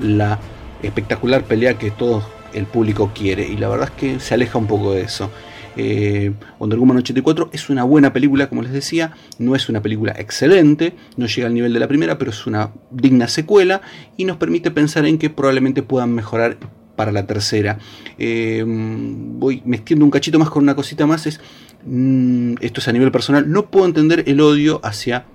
la 0.00 0.38
espectacular 0.82 1.44
pelea 1.44 1.78
que 1.78 1.90
todo 1.90 2.22
el 2.52 2.66
público 2.66 3.12
quiere. 3.14 3.46
Y 3.46 3.56
la 3.56 3.68
verdad 3.68 3.90
es 3.92 4.00
que 4.00 4.20
se 4.20 4.34
aleja 4.34 4.58
un 4.58 4.66
poco 4.66 4.92
de 4.92 5.02
eso. 5.02 5.30
Eh, 5.76 6.32
Wonder 6.58 6.78
Woman 6.78 6.98
84 6.98 7.50
es 7.52 7.68
una 7.68 7.84
buena 7.84 8.12
película, 8.12 8.48
como 8.48 8.62
les 8.62 8.72
decía, 8.72 9.12
no 9.38 9.54
es 9.54 9.68
una 9.68 9.82
película 9.82 10.12
excelente, 10.16 10.94
no 11.16 11.26
llega 11.26 11.46
al 11.46 11.54
nivel 11.54 11.72
de 11.72 11.80
la 11.80 11.88
primera, 11.88 12.18
pero 12.18 12.30
es 12.30 12.46
una 12.46 12.70
digna 12.90 13.28
secuela 13.28 13.82
y 14.16 14.24
nos 14.24 14.36
permite 14.38 14.70
pensar 14.70 15.06
en 15.06 15.18
que 15.18 15.30
probablemente 15.30 15.82
puedan 15.82 16.14
mejorar 16.14 16.56
para 16.96 17.12
la 17.12 17.26
tercera. 17.26 17.78
Eh, 18.18 18.64
voy 18.66 19.62
metiendo 19.64 20.04
un 20.04 20.10
cachito 20.10 20.38
más 20.38 20.50
con 20.50 20.62
una 20.62 20.74
cosita 20.74 21.06
más, 21.06 21.26
es, 21.26 21.40
mm, 21.84 22.54
esto 22.60 22.80
es 22.80 22.88
a 22.88 22.92
nivel 22.92 23.12
personal, 23.12 23.50
no 23.50 23.70
puedo 23.70 23.86
entender 23.86 24.24
el 24.26 24.40
odio 24.40 24.80
hacia 24.82 25.26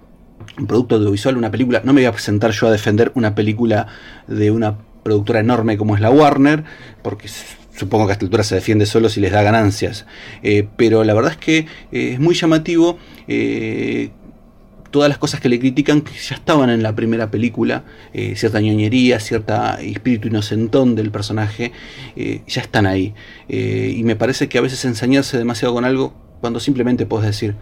un 0.58 0.68
producto 0.68 0.96
audiovisual, 0.96 1.38
una 1.38 1.52
película, 1.52 1.82
no 1.86 1.94
me 1.94 2.02
voy 2.02 2.08
a 2.08 2.12
presentar 2.12 2.52
yo 2.52 2.68
a 2.68 2.72
defender 2.72 3.12
una 3.16 3.36
película 3.36 3.88
de 4.28 4.50
una 4.50 4.78
productora 5.04 5.40
enorme 5.40 5.78
como 5.78 5.96
es 5.96 6.02
la 6.02 6.10
Warner, 6.10 6.64
porque 7.04 7.28
supongo 7.76 8.06
que 8.06 8.12
a 8.12 8.14
esta 8.14 8.26
altura 8.26 8.44
se 8.44 8.56
defiende 8.56 8.86
solo 8.86 9.10
si 9.10 9.20
les 9.20 9.32
da 9.32 9.42
ganancias. 9.44 10.06
Eh, 10.44 10.68
pero 10.78 11.04
la 11.04 11.14
verdad 11.14 11.32
es 11.32 11.38
que 11.38 11.58
eh, 11.92 12.14
es 12.14 12.20
muy 12.20 12.36
llamativo 12.36 12.98
eh, 13.28 14.10
todas 14.92 15.08
las 15.10 15.18
cosas 15.18 15.40
que 15.40 15.50
le 15.50 15.60
critican 15.60 16.02
que 16.02 16.12
ya 16.14 16.36
estaban 16.36 16.70
en 16.70 16.84
la 16.84 16.94
primera 16.94 17.32
película, 17.32 17.86
cierta 18.36 18.60
ñoñería, 18.60 19.22
cierta 19.22 19.80
espíritu 19.82 20.28
inocentón 20.28 20.96
del 20.96 21.12
personaje, 21.12 21.72
ya 22.18 22.62
están 22.62 22.86
ahí. 22.86 23.14
y 23.48 24.04
me 24.04 24.18
parece 24.18 24.50
que 24.50 24.58
a 24.58 24.62
veces 24.62 24.84
ensañarse 24.84 25.38
demasiado 25.38 25.74
con 25.74 25.86
algo 25.86 26.14
cuando 26.42 26.60
simplemente 26.60 27.06
puedes 27.06 27.26
decir, 27.26 27.56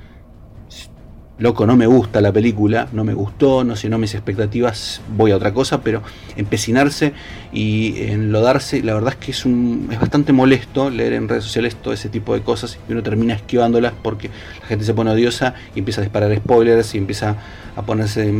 loco, 1.39 1.65
no 1.65 1.75
me 1.77 1.87
gusta 1.87 2.21
la 2.21 2.31
película, 2.31 2.89
no 2.91 3.03
me 3.03 3.13
gustó, 3.13 3.63
no 3.63 3.75
llenó 3.75 3.97
mis 3.97 4.13
expectativas, 4.13 5.01
voy 5.15 5.31
a 5.31 5.37
otra 5.37 5.53
cosa, 5.53 5.81
pero 5.81 6.03
empecinarse 6.35 7.13
y 7.53 8.03
enlodarse, 8.03 8.83
la 8.83 8.93
verdad 8.93 9.13
es 9.13 9.25
que 9.25 9.31
es, 9.31 9.45
un, 9.45 9.87
es 9.91 9.99
bastante 9.99 10.33
molesto 10.33 10.89
leer 10.89 11.13
en 11.13 11.29
redes 11.29 11.45
sociales 11.45 11.77
todo 11.77 11.93
ese 11.93 12.09
tipo 12.09 12.33
de 12.33 12.41
cosas 12.41 12.77
y 12.87 12.91
uno 12.91 13.01
termina 13.01 13.33
esquivándolas 13.33 13.93
porque 14.03 14.29
la 14.61 14.67
gente 14.67 14.83
se 14.83 14.93
pone 14.93 15.11
odiosa 15.11 15.55
y 15.73 15.79
empieza 15.79 16.01
a 16.01 16.03
disparar 16.03 16.35
spoilers 16.35 16.93
y 16.93 16.97
empieza 16.97 17.37
a 17.75 17.81
ponerse 17.81 18.31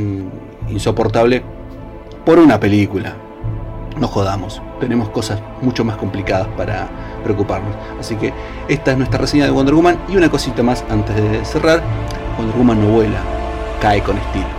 insoportable 0.70 1.42
por 2.26 2.38
una 2.38 2.60
película. 2.60 3.16
No 3.98 4.08
jodamos, 4.08 4.62
tenemos 4.80 5.10
cosas 5.10 5.42
mucho 5.62 5.84
más 5.84 5.98
complicadas 5.98 6.48
para 6.56 6.88
preocuparnos. 7.24 7.76
Así 8.00 8.16
que 8.16 8.34
esta 8.68 8.92
es 8.92 8.98
nuestra 8.98 9.20
reseña 9.20 9.46
de 9.46 9.52
Wonder 9.52 9.74
Woman 9.74 10.00
y 10.10 10.16
una 10.16 10.30
cosita 10.30 10.64
más 10.64 10.86
antes 10.90 11.16
de 11.16 11.44
cerrar 11.44 11.82
cuando 12.40 12.56
Ruma 12.56 12.74
no 12.74 12.88
vuela, 12.88 13.22
cae 13.82 14.02
con 14.02 14.18
estilo. 14.18 14.59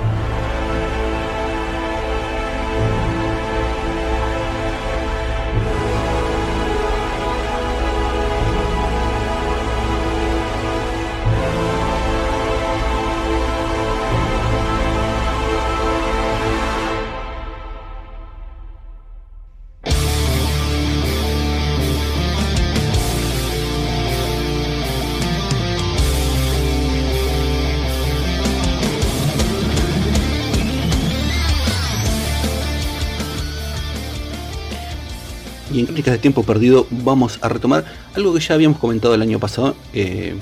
De 35.71 36.19
tiempo 36.19 36.43
perdido 36.43 36.87
vamos 36.91 37.39
a 37.43 37.49
retomar 37.49 37.85
algo 38.15 38.35
que 38.35 38.41
ya 38.41 38.55
habíamos 38.55 38.79
comentado 38.79 39.15
el 39.15 39.23
año 39.23 39.39
pasado, 39.39 39.77
eh, 39.93 40.35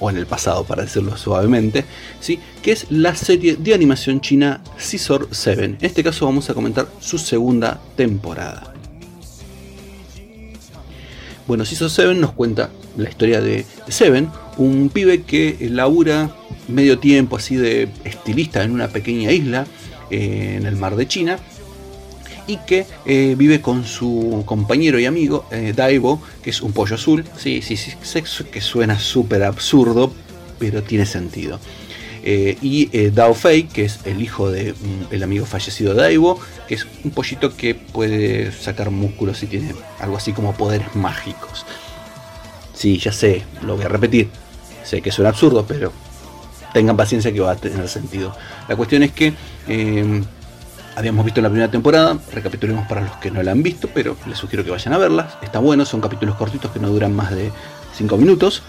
o 0.00 0.10
en 0.10 0.16
el 0.16 0.26
pasado 0.26 0.64
para 0.64 0.82
decirlo 0.82 1.16
suavemente, 1.16 1.84
¿sí? 2.20 2.40
que 2.62 2.72
es 2.72 2.90
la 2.90 3.14
serie 3.14 3.56
de 3.56 3.74
animación 3.74 4.20
china 4.20 4.62
Scissor 4.78 5.28
7. 5.30 5.64
En 5.64 5.78
este 5.80 6.02
caso 6.02 6.26
vamos 6.26 6.50
a 6.50 6.54
comentar 6.54 6.88
su 7.00 7.18
segunda 7.18 7.80
temporada. 7.96 8.74
Bueno, 11.46 11.64
Scissor 11.64 11.90
7 11.90 12.14
nos 12.14 12.32
cuenta 12.32 12.70
la 12.96 13.08
historia 13.08 13.40
de 13.40 13.64
Seven, 13.88 14.30
un 14.56 14.90
pibe 14.90 15.22
que 15.22 15.56
labura 15.70 16.34
medio 16.68 16.98
tiempo 16.98 17.36
así 17.36 17.56
de 17.56 17.88
estilista 18.04 18.62
en 18.62 18.72
una 18.72 18.88
pequeña 18.88 19.30
isla 19.32 19.66
eh, 20.10 20.56
en 20.58 20.66
el 20.66 20.76
mar 20.76 20.96
de 20.96 21.06
China 21.06 21.38
y 22.46 22.56
que 22.58 22.86
eh, 23.04 23.34
vive 23.36 23.60
con 23.60 23.84
su 23.84 24.42
compañero 24.46 24.98
y 24.98 25.06
amigo 25.06 25.44
eh, 25.50 25.72
Daibo, 25.74 26.20
que 26.42 26.50
es 26.50 26.60
un 26.62 26.72
pollo 26.72 26.96
azul. 26.96 27.24
Sí, 27.36 27.62
sí, 27.62 27.76
sí, 27.76 27.92
sexo 28.02 28.50
que 28.50 28.60
suena 28.60 28.98
súper 28.98 29.42
absurdo, 29.42 30.12
pero 30.58 30.82
tiene 30.82 31.06
sentido. 31.06 31.58
Eh, 32.24 32.56
y 32.62 32.86
Dao 33.10 33.34
Fei, 33.34 33.64
que 33.64 33.84
es 33.84 34.00
el 34.04 34.22
hijo 34.22 34.50
del 34.50 34.74
mm, 35.10 35.22
amigo 35.22 35.44
fallecido 35.44 35.94
de 35.94 36.02
Daibo, 36.02 36.40
que 36.68 36.74
es 36.74 36.86
un 37.04 37.10
pollito 37.10 37.56
que 37.56 37.74
puede 37.74 38.52
sacar 38.52 38.90
músculos 38.90 39.42
y 39.42 39.46
tiene 39.46 39.74
algo 39.98 40.16
así 40.16 40.32
como 40.32 40.54
poderes 40.54 40.94
mágicos. 40.94 41.66
Sí, 42.74 42.98
ya 42.98 43.12
sé, 43.12 43.42
lo 43.62 43.76
voy 43.76 43.84
a 43.84 43.88
repetir. 43.88 44.28
Sé 44.84 45.00
que 45.00 45.12
suena 45.12 45.30
absurdo, 45.30 45.64
pero 45.66 45.92
tengan 46.72 46.96
paciencia 46.96 47.32
que 47.32 47.40
va 47.40 47.52
a 47.52 47.56
tener 47.56 47.88
sentido. 47.88 48.34
La 48.68 48.76
cuestión 48.76 49.02
es 49.02 49.12
que 49.12 49.32
habíamos 50.96 51.24
visto 51.24 51.40
en 51.40 51.44
la 51.44 51.50
primera 51.50 51.70
temporada, 51.70 52.18
recapitulemos 52.32 52.86
para 52.86 53.02
los 53.02 53.16
que 53.16 53.30
no 53.30 53.42
la 53.42 53.52
han 53.52 53.62
visto, 53.62 53.88
pero 53.92 54.16
les 54.26 54.38
sugiero 54.38 54.64
que 54.64 54.70
vayan 54.70 54.94
a 54.94 54.98
verlas, 54.98 55.34
está 55.42 55.58
bueno, 55.58 55.84
son 55.84 56.00
capítulos 56.00 56.36
cortitos 56.36 56.70
que 56.70 56.78
no 56.78 56.88
duran 56.88 57.14
más 57.14 57.30
de 57.30 57.50
5 57.94 58.16
minutos. 58.16 58.62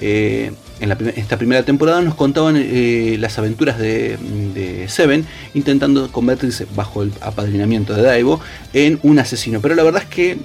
Eh, 0.00 0.52
en, 0.80 0.92
esta 1.16 1.36
primera 1.36 1.64
temporada 1.64 2.00
nos 2.02 2.14
contaban 2.14 2.54
eh, 2.56 3.16
las 3.18 3.36
aventuras 3.38 3.78
de, 3.78 4.86
Seven 4.88 5.26
intentando 5.54 6.10
convertirse 6.10 6.66
bajo 6.74 7.02
el 7.02 7.12
apadrinamiento 7.20 7.94
de 7.94 8.02
Daibo 8.02 8.40
en 8.72 8.98
un 9.02 9.18
asesino, 9.18 9.60
pero 9.60 9.74
la 9.74 9.82
verdad 9.82 10.02
es 10.02 10.08
que 10.08 10.38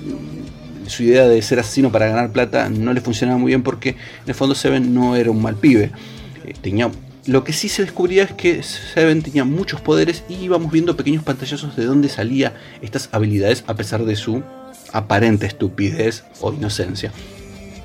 su 0.88 1.04
idea 1.04 1.28
de 1.28 1.42
ser 1.42 1.60
asesino 1.60 1.92
para 1.92 2.08
ganar 2.08 2.32
plata 2.32 2.70
no 2.70 2.94
le 2.94 3.02
funcionaba 3.02 3.40
muy 3.40 3.50
bien 3.50 3.64
porque 3.64 3.90
en 3.90 3.98
el 4.28 4.36
fondo 4.36 4.56
Seven 4.56 4.94
no 4.94 5.16
era 5.16 5.32
un 5.32 5.42
mal 5.42 5.56
pibe, 5.56 5.92
eh, 6.46 6.54
tenía 6.62 6.90
lo 7.26 7.44
que 7.44 7.54
sí 7.54 7.70
se 7.70 7.84
descubría 7.84 8.24
es 8.24 8.34
que 8.34 8.64
Seven 8.64 9.22
tenía 9.22 9.46
muchos 9.46 9.82
poderes 9.82 10.24
y 10.28 10.36
íbamos 10.36 10.72
viendo 10.72 10.98
pequeños 10.98 11.24
pantallazos 11.24 11.76
de 11.76 11.86
dónde 11.86 12.10
salía 12.10 12.54
estas 12.82 13.10
habilidades 13.12 13.64
a 13.68 13.76
pesar 13.76 14.04
de 14.06 14.16
su 14.16 14.44
aparente 14.92 15.46
estupidez 15.46 16.24
o 16.42 16.52
inocencia. 16.52 17.12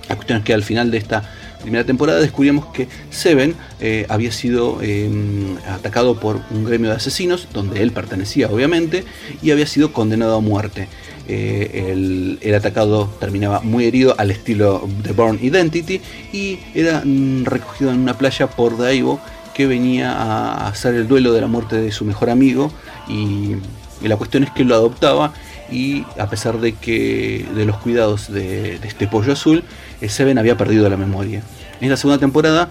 La 0.08 0.16
cuestión 0.16 0.38
es 0.38 0.44
que 0.44 0.54
al 0.54 0.62
final 0.62 0.90
de 0.90 0.98
esta 0.98 1.22
primera 1.60 1.84
temporada 1.84 2.18
descubrimos 2.18 2.66
que 2.66 2.88
Seven 3.10 3.54
eh, 3.80 4.06
había 4.08 4.32
sido 4.32 4.82
em, 4.82 5.56
atacado 5.68 6.18
por 6.18 6.40
un 6.50 6.64
gremio 6.64 6.90
de 6.90 6.96
asesinos, 6.96 7.48
donde 7.52 7.82
él 7.82 7.92
pertenecía 7.92 8.48
obviamente, 8.48 9.04
y 9.42 9.50
había 9.50 9.66
sido 9.66 9.92
condenado 9.92 10.36
a 10.36 10.40
muerte. 10.40 10.88
Eh, 11.28 12.38
el, 12.42 12.54
atacado 12.54 13.08
terminaba 13.20 13.60
muy 13.60 13.84
herido 13.84 14.14
al 14.16 14.30
estilo 14.30 14.88
de 15.02 15.12
Born 15.12 15.38
Identity 15.42 16.00
y 16.32 16.58
era 16.74 17.02
mm, 17.04 17.44
recogido 17.44 17.90
en 17.92 18.00
una 18.00 18.16
playa 18.16 18.46
por 18.46 18.78
Daibo 18.78 19.20
que 19.52 19.66
venía 19.66 20.12
a 20.12 20.68
hacer 20.68 20.94
el 20.94 21.06
duelo 21.06 21.32
de 21.32 21.42
la 21.42 21.46
muerte 21.46 21.76
de 21.76 21.92
su 21.92 22.06
mejor 22.06 22.30
amigo 22.30 22.72
y, 23.08 23.56
la 24.00 24.16
cuestión 24.16 24.44
es 24.44 24.50
que 24.52 24.64
lo 24.64 24.76
adoptaba 24.76 25.34
y 25.72 26.04
a 26.18 26.30
pesar 26.30 26.60
de 26.60 26.72
que 26.72 27.44
de 27.54 27.64
los 27.64 27.76
cuidados 27.78 28.32
de, 28.32 28.76
este 28.76 29.08
pollo 29.08 29.32
azul, 29.32 29.64
eh, 30.00 30.08
Seven 30.08 30.38
había 30.38 30.56
perdido 30.56 30.88
la 30.88 30.96
memoria. 30.96 31.42
En 31.80 31.90
la 31.90 31.96
segunda 31.96 32.18
temporada 32.18 32.70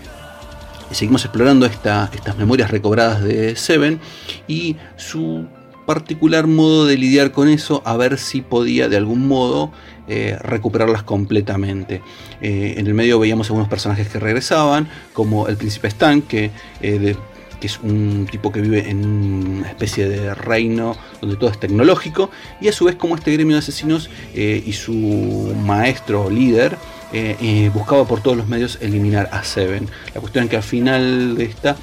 seguimos 0.92 1.26
explorando 1.26 1.66
estas 1.66 2.38
memorias 2.38 2.72
recobradas 2.72 3.22
de 3.22 3.58
Seven 3.58 4.00
y 4.48 4.78
su 4.96 5.46
particular 5.88 6.46
modo 6.46 6.86
de 6.86 6.98
lidiar 6.98 7.32
con 7.32 7.48
eso, 7.48 7.82
a 7.86 7.98
ver 7.98 8.20
si 8.20 8.42
podía 8.42 8.90
de 8.90 8.98
algún 8.98 9.28
modo 9.28 9.72
eh, 10.08 10.38
recuperarlas 10.42 11.02
completamente. 11.02 12.04
Eh, 12.42 12.76
en 12.78 12.86
el 12.86 12.94
medio 12.94 13.18
veíamos 13.18 13.48
algunos 13.48 13.70
personajes 13.70 14.08
que 14.08 14.20
regresaban, 14.20 14.88
como 15.14 15.48
el 15.48 15.58
príncipe 15.58 15.88
Stan, 15.88 16.22
que 16.22 16.52
eh, 16.82 17.16
que 17.60 17.68
es 17.68 17.80
un 17.82 18.28
tipo 18.30 18.52
que 18.52 18.62
vive 18.62 18.90
en 18.90 19.04
una 19.06 19.70
especie 19.70 20.08
de 20.08 20.36
reino 20.36 20.96
donde 21.22 21.38
todo 21.38 21.50
es 21.50 21.60
tecnológico, 21.60 22.30
y 22.62 22.68
a 22.68 22.72
su 22.72 22.86
vez 22.86 22.96
como 22.96 23.16
este 23.16 23.32
gremio 23.32 23.56
de 23.56 23.60
asesinos 23.60 24.10
eh, 24.36 24.62
y 24.64 24.74
su 24.74 25.56
maestro 25.66 26.30
líder 26.30 26.78
eh, 27.14 27.72
buscaba 27.74 28.06
por 28.06 28.22
todos 28.22 28.38
los 28.38 28.48
medios 28.48 28.78
eliminar 28.82 29.30
a 29.32 29.44
Seven. 29.44 29.88
La 30.14 30.22
cuestión 30.22 30.44
es 30.44 30.50
que 30.50 30.58
al 30.58 30.64
final 30.64 31.36
de 31.36 31.46
esta, 31.46 31.76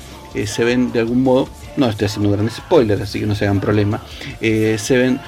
Seven 0.47 0.93
de 0.93 1.01
algún 1.01 1.23
modo, 1.23 1.49
no 1.77 1.89
estoy 1.89 2.07
haciendo 2.07 2.31
grandes 2.31 2.55
spoilers, 2.57 3.03
así 3.03 3.21
que 3.21 3.27
no 3.27 3.35
se 3.35 3.45
hagan 3.45 3.61
problema, 3.61 4.01
Seven 4.41 5.21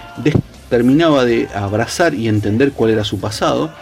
terminaba 0.69 1.25
de 1.25 1.49
abrazar 1.55 2.15
y 2.15 2.29
entender 2.29 2.73
cuál 2.73 2.91
era 2.91 3.05
su 3.05 3.21
pasado, 3.21 3.73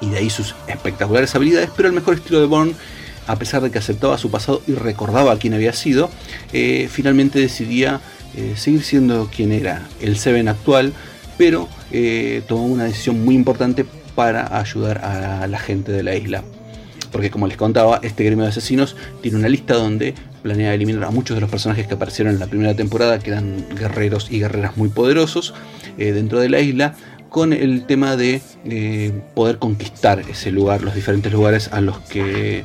y 0.00 0.10
de 0.10 0.18
ahí 0.18 0.30
sus 0.30 0.54
espectaculares 0.66 1.34
habilidades, 1.34 1.70
pero 1.76 1.88
el 1.88 1.94
mejor 1.94 2.14
estilo 2.14 2.40
de 2.40 2.46
Bourne 2.46 2.74
a 3.28 3.36
pesar 3.36 3.62
de 3.62 3.70
que 3.70 3.78
aceptaba 3.78 4.18
su 4.18 4.30
pasado 4.30 4.62
y 4.66 4.72
recordaba 4.72 5.38
quién 5.38 5.52
había 5.52 5.74
sido, 5.74 6.10
eh, 6.52 6.88
finalmente 6.90 7.38
decidía 7.38 8.00
eh, 8.34 8.54
seguir 8.56 8.82
siendo 8.82 9.28
quien 9.34 9.52
era, 9.52 9.86
el 10.00 10.16
Seven 10.16 10.48
actual, 10.48 10.94
pero 11.36 11.68
eh, 11.92 12.42
tomó 12.48 12.64
una 12.64 12.84
decisión 12.84 13.22
muy 13.24 13.34
importante 13.34 13.84
para 14.14 14.58
ayudar 14.58 15.04
a 15.04 15.46
la 15.46 15.58
gente 15.58 15.92
de 15.92 16.02
la 16.02 16.16
isla. 16.16 16.42
Porque 17.12 17.30
como 17.30 17.46
les 17.46 17.56
contaba, 17.56 18.00
este 18.02 18.24
gremio 18.24 18.44
de 18.44 18.50
asesinos 18.50 18.96
tiene 19.20 19.38
una 19.38 19.48
lista 19.48 19.74
donde 19.74 20.14
planea 20.38 20.74
eliminar 20.74 21.04
a 21.04 21.10
muchos 21.10 21.36
de 21.36 21.40
los 21.40 21.50
personajes 21.50 21.86
que 21.86 21.94
aparecieron 21.94 22.34
en 22.34 22.40
la 22.40 22.46
primera 22.46 22.74
temporada, 22.74 23.18
que 23.18 23.30
eran 23.30 23.66
guerreros 23.74 24.28
y 24.30 24.40
guerreras 24.40 24.76
muy 24.76 24.88
poderosos 24.88 25.54
dentro 25.96 26.38
de 26.38 26.48
la 26.48 26.60
isla, 26.60 26.94
con 27.28 27.52
el 27.52 27.84
tema 27.86 28.16
de 28.16 28.40
poder 29.34 29.58
conquistar 29.58 30.20
ese 30.20 30.52
lugar, 30.52 30.82
los 30.82 30.94
diferentes 30.94 31.32
lugares 31.32 31.70
a 31.72 31.80
los 31.80 31.98
que 32.00 32.64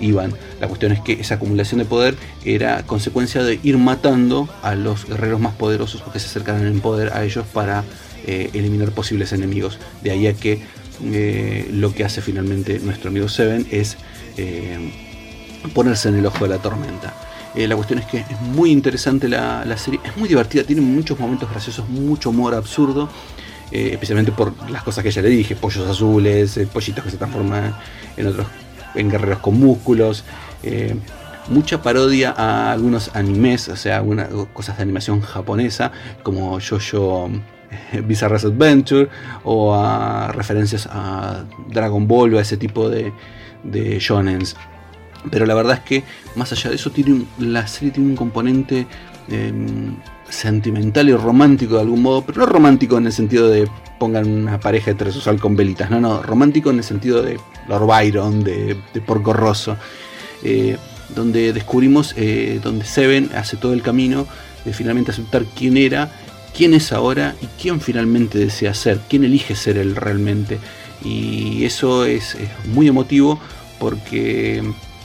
iban. 0.00 0.34
La 0.60 0.68
cuestión 0.68 0.92
es 0.92 1.00
que 1.00 1.14
esa 1.14 1.36
acumulación 1.36 1.78
de 1.78 1.84
poder 1.84 2.14
era 2.44 2.82
consecuencia 2.84 3.42
de 3.42 3.58
ir 3.62 3.78
matando 3.78 4.48
a 4.62 4.74
los 4.74 5.06
guerreros 5.06 5.40
más 5.40 5.54
poderosos 5.54 6.02
porque 6.02 6.18
se 6.18 6.26
acercaran 6.26 6.66
en 6.66 6.80
poder 6.80 7.12
a 7.12 7.24
ellos 7.24 7.44
para 7.52 7.84
eh, 8.26 8.50
eliminar 8.52 8.92
posibles 8.92 9.32
enemigos. 9.32 9.78
De 10.02 10.10
ahí 10.10 10.26
a 10.26 10.34
que 10.34 10.60
eh, 11.04 11.68
lo 11.72 11.94
que 11.94 12.04
hace 12.04 12.20
finalmente 12.20 12.78
nuestro 12.80 13.10
amigo 13.10 13.28
Seven 13.28 13.66
es 13.70 13.96
eh, 14.36 14.92
ponerse 15.72 16.08
en 16.08 16.16
el 16.16 16.26
ojo 16.26 16.44
de 16.44 16.50
la 16.50 16.58
tormenta. 16.58 17.14
la 17.54 17.76
cuestión 17.76 18.00
es 18.00 18.06
que 18.06 18.18
es 18.18 18.40
muy 18.40 18.70
interesante 18.70 19.28
la, 19.28 19.76
serie, 19.76 20.00
es 20.04 20.16
muy 20.16 20.28
divertida, 20.28 20.64
tiene 20.64 20.82
muchos 20.82 21.18
momentos 21.18 21.48
graciosos, 21.50 21.88
mucho 21.88 22.30
humor 22.30 22.54
absurdo. 22.54 23.08
especialmente 23.70 24.30
por 24.32 24.52
las 24.70 24.82
cosas 24.82 25.02
que 25.02 25.10
ya 25.10 25.22
le 25.22 25.28
dije, 25.28 25.56
pollos 25.56 25.88
azules, 25.88 26.60
pollitos 26.72 27.04
que 27.04 27.10
se 27.10 27.16
transforman 27.16 27.74
en 28.16 28.26
otros 28.26 28.46
en 28.94 29.10
guerreros 29.10 29.38
con 29.38 29.58
músculos. 29.58 30.24
Eh, 30.62 30.96
mucha 31.48 31.82
parodia 31.82 32.34
a 32.36 32.72
algunos 32.72 33.14
animes, 33.14 33.68
o 33.68 33.76
sea, 33.76 33.98
algunas 33.98 34.28
cosas 34.52 34.76
de 34.76 34.82
animación 34.82 35.20
japonesa, 35.20 35.92
como 36.22 36.58
Jojo 36.60 37.30
eh, 37.92 38.00
Bizarre 38.00 38.36
Adventure, 38.36 39.08
o 39.42 39.74
a 39.74 40.28
referencias 40.32 40.88
a 40.90 41.44
Dragon 41.68 42.06
Ball 42.06 42.34
o 42.34 42.38
a 42.38 42.42
ese 42.42 42.56
tipo 42.56 42.88
de, 42.88 43.12
de 43.62 43.98
shonens. 43.98 44.56
Pero 45.30 45.46
la 45.46 45.54
verdad 45.54 45.74
es 45.74 45.80
que, 45.80 46.04
más 46.36 46.52
allá 46.52 46.70
de 46.70 46.76
eso, 46.76 46.90
tiene 46.90 47.24
la 47.38 47.66
serie 47.66 47.90
tiene 47.90 48.10
un 48.10 48.16
componente 48.16 48.86
em, 49.28 49.96
sentimental 50.28 51.08
y 51.08 51.14
romántico 51.14 51.74
de 51.76 51.82
algún 51.82 52.02
modo, 52.02 52.22
pero 52.22 52.40
no 52.40 52.46
romántico 52.46 52.98
en 52.98 53.06
el 53.06 53.12
sentido 53.12 53.48
de 53.48 53.68
pongan 53.98 54.28
una 54.28 54.60
pareja 54.60 54.90
heterosexual 54.90 55.40
con 55.40 55.56
velitas, 55.56 55.90
no, 55.90 56.00
no, 56.00 56.22
romántico 56.22 56.70
en 56.70 56.78
el 56.78 56.84
sentido 56.84 57.22
de 57.22 57.38
Lord 57.68 57.86
Byron, 57.86 58.42
de, 58.42 58.76
Porco 59.06 59.32
Rosso, 59.32 59.76
eh, 60.42 60.76
donde 61.14 61.52
descubrimos, 61.52 62.14
eh, 62.16 62.60
donde 62.62 62.84
Seven 62.84 63.30
hace 63.34 63.56
todo 63.56 63.72
el 63.72 63.82
camino 63.82 64.26
de 64.64 64.72
finalmente 64.72 65.12
aceptar 65.12 65.44
quién 65.44 65.76
era, 65.76 66.10
quién 66.56 66.74
es 66.74 66.92
ahora 66.92 67.34
y 67.40 67.46
quién 67.60 67.80
finalmente 67.80 68.38
desea 68.38 68.74
ser, 68.74 69.00
quién 69.08 69.24
elige 69.24 69.54
ser 69.54 69.76
él 69.76 69.96
realmente. 69.96 70.58
Y 71.02 71.64
eso 71.64 72.04
es, 72.04 72.34
es 72.34 72.48
muy 72.66 72.88
emotivo 72.88 73.38
porque 73.78 74.62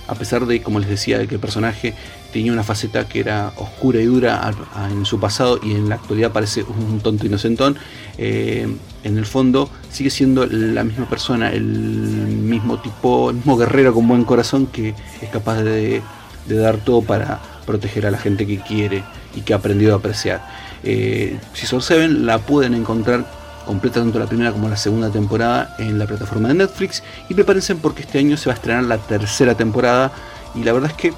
a 0.09 0.15
pesar 0.15 0.45
de, 0.45 0.61
como 0.61 0.79
les 0.79 0.89
decía, 0.89 1.19
de 1.19 1.27
que 1.27 1.35
el 1.35 1.41
personaje 1.41 1.93
tenía 2.33 2.51
una 2.51 2.63
faceta 2.63 3.07
que 3.07 3.19
era 3.19 3.53
oscura 3.57 4.01
y 4.01 4.05
dura 4.05 4.51
en 4.91 5.05
su 5.05 5.19
pasado 5.19 5.59
y 5.61 5.71
en 5.71 5.89
la 5.89 5.95
actualidad 5.95 6.31
parece 6.31 6.63
un 6.63 6.99
tonto 6.99 7.25
inocentón, 7.25 7.77
eh, 8.17 8.67
en 9.03 9.17
el 9.17 9.25
fondo 9.25 9.69
sigue 9.91 10.09
siendo 10.09 10.45
la 10.45 10.83
misma 10.83 11.07
persona, 11.07 11.51
el 11.51 11.63
mismo 11.63 12.79
tipo, 12.79 13.29
el 13.29 13.37
mismo 13.37 13.57
guerrero 13.57 13.93
con 13.93 14.07
buen 14.07 14.23
corazón 14.25 14.67
que 14.67 14.95
es 15.21 15.29
capaz 15.31 15.61
de, 15.61 16.01
dar 16.47 16.77
todo 16.77 17.03
para 17.03 17.39
proteger 17.67 18.07
a 18.07 18.11
la 18.11 18.17
gente 18.17 18.47
que 18.47 18.59
quiere 18.59 19.03
y 19.35 19.41
que 19.41 19.53
ha 19.53 19.57
aprendido 19.57 19.93
a 19.93 19.97
apreciar. 19.97 20.43
Eh, 20.83 21.39
Season 21.53 21.81
7 21.81 22.07
la 22.07 22.39
pueden 22.39 22.73
encontrar 22.73 23.38
completa 23.69 23.99
tanto 23.99 24.17
la 24.17 24.25
primera 24.25 24.51
como 24.51 24.67
la 24.67 24.75
segunda 24.75 25.11
temporada 25.11 25.75
en 25.77 25.99
la 25.99 26.07
plataforma 26.07 26.47
de 26.47 26.55
Netflix 26.55 27.03
y 27.29 27.35
prepárense 27.35 27.75
porque 27.75 28.01
este 28.01 28.17
año 28.17 28.35
se 28.35 28.49
va 28.49 28.53
a 28.53 28.55
estrenar 28.55 28.83
la 28.85 28.97
tercera 28.97 29.53
temporada 29.53 30.11
y 30.55 30.63
la 30.63 30.73
verdad 30.73 30.89
es 30.89 30.97
que 30.97 31.13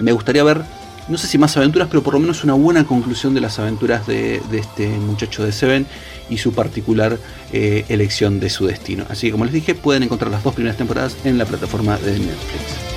me 0.00 0.10
gustaría 0.12 0.42
ver, 0.42 0.62
no 1.08 1.18
sé 1.18 1.26
si 1.26 1.36
más 1.36 1.54
aventuras, 1.58 1.88
pero 1.88 2.02
por 2.02 2.14
lo 2.14 2.20
menos 2.20 2.44
una 2.44 2.54
buena 2.54 2.86
conclusión 2.86 3.34
de 3.34 3.42
las 3.42 3.58
aventuras 3.58 4.06
de, 4.06 4.40
este 4.52 4.88
muchacho 4.88 5.44
de 5.44 5.52
Seven 5.52 5.86
y 6.30 6.38
su 6.38 6.54
particular 6.54 7.18
eh, 7.52 7.84
elección 7.90 8.40
de 8.40 8.48
su 8.48 8.64
destino. 8.66 9.04
Así 9.10 9.26
que 9.26 9.32
como 9.32 9.44
les 9.44 9.52
dije, 9.52 9.74
pueden 9.74 10.02
encontrar 10.02 10.30
las 10.30 10.42
dos 10.42 10.54
primeras 10.54 10.78
temporadas 10.78 11.14
en 11.24 11.36
la 11.36 11.44
plataforma 11.44 11.98
de 11.98 12.12
Netflix. 12.12 12.95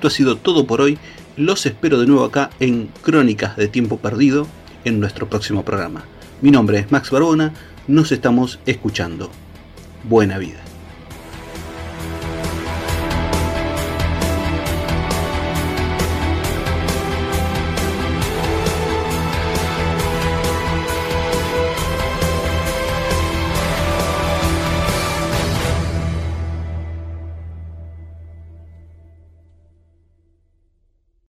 Esto 0.00 0.08
ha 0.08 0.12
sido 0.12 0.36
todo 0.36 0.66
por 0.66 0.80
hoy. 0.80 0.96
Los 1.36 1.66
espero 1.66 2.00
de 2.00 2.06
nuevo 2.06 2.24
acá 2.24 2.48
en 2.58 2.88
Crónicas 3.02 3.58
de 3.58 3.68
Tiempo 3.68 3.98
Perdido 3.98 4.46
en 4.86 4.98
nuestro 4.98 5.28
próximo 5.28 5.62
programa. 5.62 6.06
Mi 6.40 6.50
nombre 6.50 6.78
es 6.78 6.90
Max 6.90 7.10
Barbona. 7.10 7.52
Nos 7.86 8.10
estamos 8.10 8.60
escuchando. 8.64 9.30
Buena 10.04 10.38
vida. 10.38 10.69